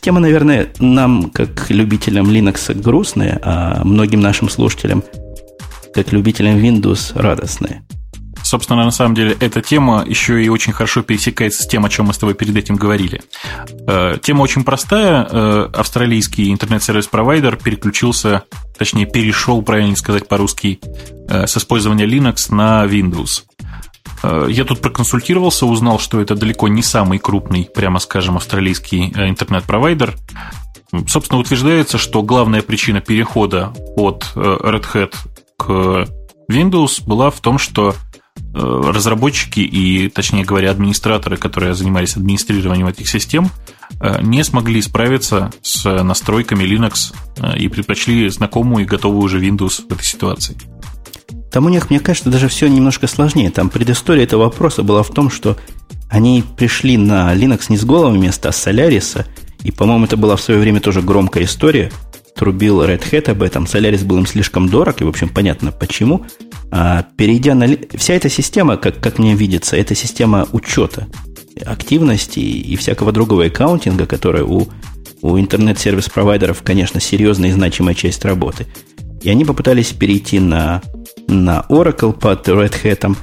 [0.00, 5.02] Тема, наверное, нам, как любителям Linux, грустная, а многим нашим слушателям,
[5.94, 7.82] как любителям Windows, радостная.
[8.48, 12.06] Собственно, на самом деле, эта тема еще и очень хорошо пересекается с тем, о чем
[12.06, 13.20] мы с тобой перед этим говорили.
[13.86, 15.28] Э, тема очень простая.
[15.30, 18.44] Э, австралийский интернет-сервис-провайдер переключился,
[18.78, 20.80] точнее, перешел, правильно сказать по-русски,
[21.28, 23.42] э, с использования Linux на Windows.
[24.48, 30.16] Я тут проконсультировался, узнал, что это далеко не самый крупный, прямо скажем, австралийский интернет-провайдер.
[31.06, 35.14] Собственно, утверждается, что главная причина перехода от Red Hat
[35.58, 36.08] к
[36.50, 37.94] Windows была в том, что
[38.54, 43.50] разработчики и, точнее говоря, администраторы, которые занимались администрированием этих систем,
[44.00, 49.82] э, не смогли справиться с настройками Linux э, и предпочли знакомую и готовую уже Windows
[49.88, 50.56] в этой ситуации.
[51.52, 53.50] Там у них, мне кажется, даже все немножко сложнее.
[53.50, 55.56] Там предыстория этого вопроса была в том, что
[56.10, 59.24] они пришли на Linux не с голого места, а с Solaris,
[59.62, 61.90] и, по-моему, это была в свое время тоже громкая история.
[62.34, 63.64] Трубил Red Hat об этом.
[63.64, 66.24] Solaris был им слишком дорог, и, в общем, понятно почему.
[66.70, 67.68] А, перейдя на...
[67.94, 71.06] Вся эта система, как, как мне видится, это система учета
[71.64, 74.68] активности и всякого другого аккаунтинга, которая у,
[75.22, 78.66] у интернет-сервис-провайдеров, конечно, серьезная и значимая часть работы.
[79.22, 80.82] И они попытались перейти на,
[81.26, 83.16] на Oracle под Red Hat,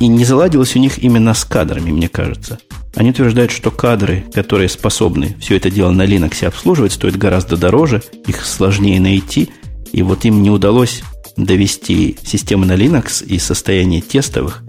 [0.00, 2.58] и не заладилось у них именно с кадрами, мне кажется.
[2.94, 8.02] Они утверждают, что кадры, которые способны все это дело на Linux обслуживать, стоят гораздо дороже,
[8.26, 9.50] их сложнее найти,
[9.92, 11.02] и вот им не удалось
[11.36, 14.62] довести системы на Linux из состояния тестовых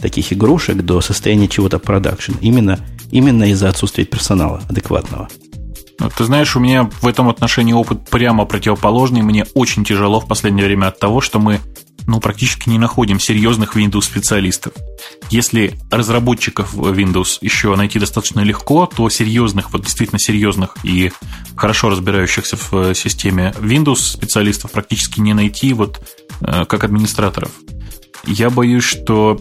[0.00, 2.32] таких игрушек до состояния чего-то продакшн.
[2.40, 5.28] Именно, именно из-за отсутствия персонала адекватного.
[6.00, 9.22] Ну, ты знаешь, у меня в этом отношении опыт прямо противоположный.
[9.22, 11.60] Мне очень тяжело в последнее время от того, что мы
[12.06, 14.72] ну, практически не находим серьезных Windows-специалистов.
[15.30, 21.12] Если разработчиков Windows еще найти достаточно легко, то серьезных, вот действительно серьезных и
[21.56, 26.00] хорошо разбирающихся в э, системе Windows специалистов практически не найти вот
[26.40, 27.50] э, как администраторов.
[28.24, 29.38] Я боюсь, что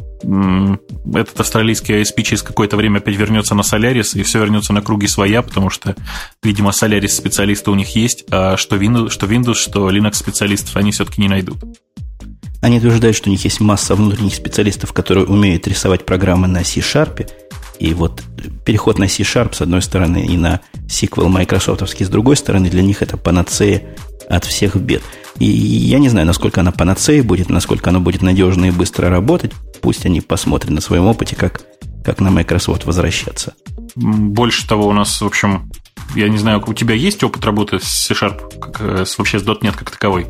[1.13, 5.07] этот австралийский ISP через какое-то время опять вернется на Solaris, и все вернется на круги
[5.07, 5.95] своя, потому что,
[6.43, 10.91] видимо, Solaris специалисты у них есть, а что Windows, что, Windows, что Linux специалистов они
[10.91, 11.57] все-таки не найдут.
[12.61, 17.29] Они утверждают, что у них есть масса внутренних специалистов, которые умеют рисовать программы на C-Sharp,
[17.79, 18.23] И вот
[18.65, 23.01] переход на C-Sharp с одной стороны и на SQL майкрософтовский с другой стороны, для них
[23.01, 23.95] это панацея
[24.27, 25.03] от всех бед.
[25.39, 29.51] И я не знаю, насколько она панацея будет, насколько она будет надежно и быстро работать.
[29.81, 31.61] Пусть они посмотрят на своем опыте, как,
[32.03, 33.53] как на Microsoft возвращаться.
[33.95, 35.69] Больше того, у нас, в общем,
[36.15, 39.75] я не знаю, у тебя есть опыт работы с C-Sharp, как, э, вообще с .NET
[39.75, 40.27] как таковой?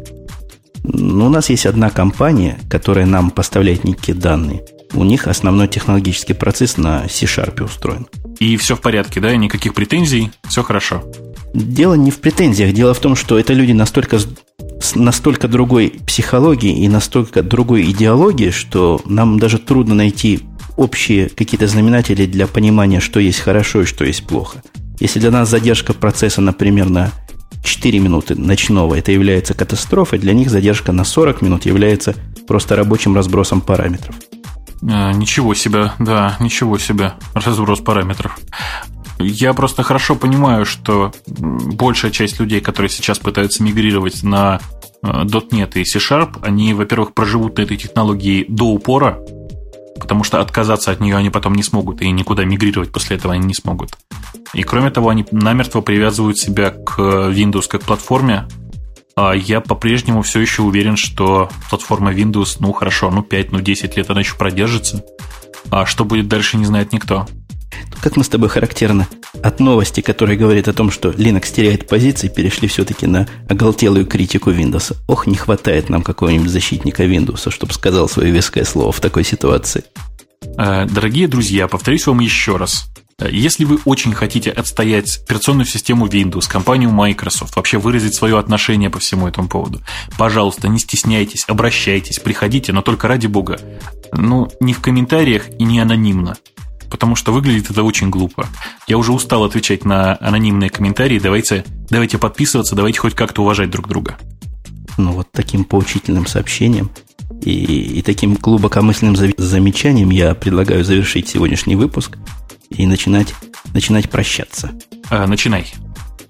[0.88, 4.64] Ну, у нас есть одна компания, которая нам поставляет некие данные.
[4.94, 8.08] У них основной технологический процесс на C-Sharp устроен.
[8.40, 9.36] И все в порядке, да?
[9.36, 11.04] Никаких претензий, все хорошо.
[11.54, 12.74] Дело не в претензиях.
[12.74, 18.52] Дело в том, что это люди настолько, с настолько другой психологии и настолько другой идеологии,
[18.52, 20.42] что нам даже трудно найти
[20.78, 24.62] общие какие-то знаменатели для понимания, что есть хорошо и что есть плохо.
[25.00, 27.12] Если для нас задержка процесса, например, на
[27.64, 32.16] 4 минуты ночного это является катастрофой, для них задержка на 40 минут является
[32.48, 34.16] просто рабочим разбросом параметров.
[34.84, 38.40] А, ничего себе, да, ничего себе, разброс параметров.
[39.20, 44.60] Я просто хорошо понимаю, что большая часть людей, которые сейчас пытаются мигрировать на
[45.02, 49.20] э, .NET и C-Sharp, они, во-первых, проживут на этой технологии до упора,
[50.00, 53.46] потому что отказаться от нее они потом не смогут, и никуда мигрировать после этого они
[53.46, 53.92] не смогут.
[54.54, 58.48] И кроме того, они намертво привязывают себя к Windows как платформе,
[59.16, 63.98] а я по-прежнему все еще уверен, что платформа Windows, ну хорошо, ну 5, ну 10
[63.98, 65.04] лет она еще продержится.
[65.72, 67.28] А что будет дальше, не знает никто.
[68.02, 69.08] Как мы с тобой характерно
[69.44, 74.52] от новости, которая говорит о том, что Linux теряет позиции, перешли все-таки на оголтелую критику
[74.52, 74.96] Windows.
[75.08, 79.84] Ох, не хватает нам какого-нибудь защитника Windows, чтобы сказал свое веское слово в такой ситуации.
[80.58, 82.90] Э, дорогие друзья, повторюсь вам еще раз.
[83.20, 89.00] Если вы очень хотите отстоять операционную систему Windows, компанию Microsoft, вообще выразить свое отношение по
[89.00, 89.82] всему этому поводу,
[90.20, 93.60] пожалуйста, не стесняйтесь, обращайтесь, приходите, но только ради бога.
[94.14, 96.38] Ну, не в комментариях и не анонимно
[96.90, 98.48] потому что выглядит это очень глупо.
[98.88, 101.20] Я уже устал отвечать на анонимные комментарии.
[101.20, 104.18] Давайте, давайте подписываться, давайте хоть как-то уважать друг друга.
[104.98, 106.90] Ну, вот таким поучительным сообщением
[107.42, 112.18] и, и таким глубокомысленным замечанием я предлагаю завершить сегодняшний выпуск
[112.70, 113.34] и начинать,
[113.74, 114.72] начинать прощаться.
[115.10, 115.68] А, начинай.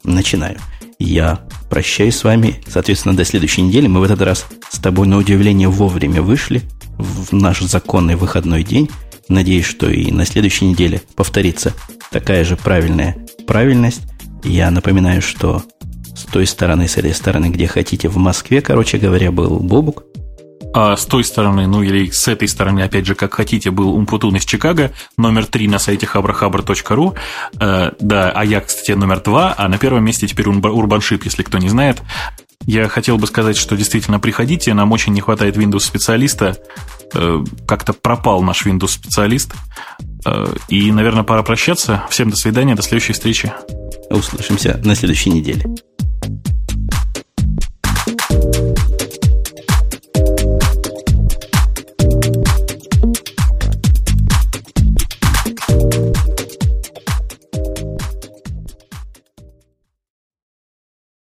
[0.03, 0.60] Начинаю.
[0.99, 3.88] Я прощаюсь с вами, соответственно, до следующей недели.
[3.88, 6.64] Мы в этот раз с тобой на удивление вовремя вышли
[6.97, 8.89] в наш законный выходной день.
[9.30, 11.73] Надеюсь, что и на следующей неделе повторится
[12.11, 14.01] такая же правильная правильность.
[14.43, 15.63] Я напоминаю, что
[16.15, 20.03] с той стороны, с этой стороны, где хотите, в Москве, короче говоря, был Бобук.
[20.73, 24.36] А с той стороны, ну или с этой стороны, опять же, как хотите, был Умпутун
[24.36, 27.15] из Чикаго, номер три на сайте habrahabra.ru.
[27.59, 31.57] Э, да, а я, кстати, номер два, а на первом месте теперь Урбаншип, если кто
[31.57, 32.01] не знает.
[32.66, 36.58] Я хотел бы сказать, что действительно приходите, нам очень не хватает Windows-специалиста.
[37.14, 39.53] Э, как-то пропал наш Windows-специалист.
[40.26, 42.03] Э, и, наверное, пора прощаться.
[42.10, 43.53] Всем до свидания, до следующей встречи.
[44.10, 45.66] Услышимся на следующей неделе.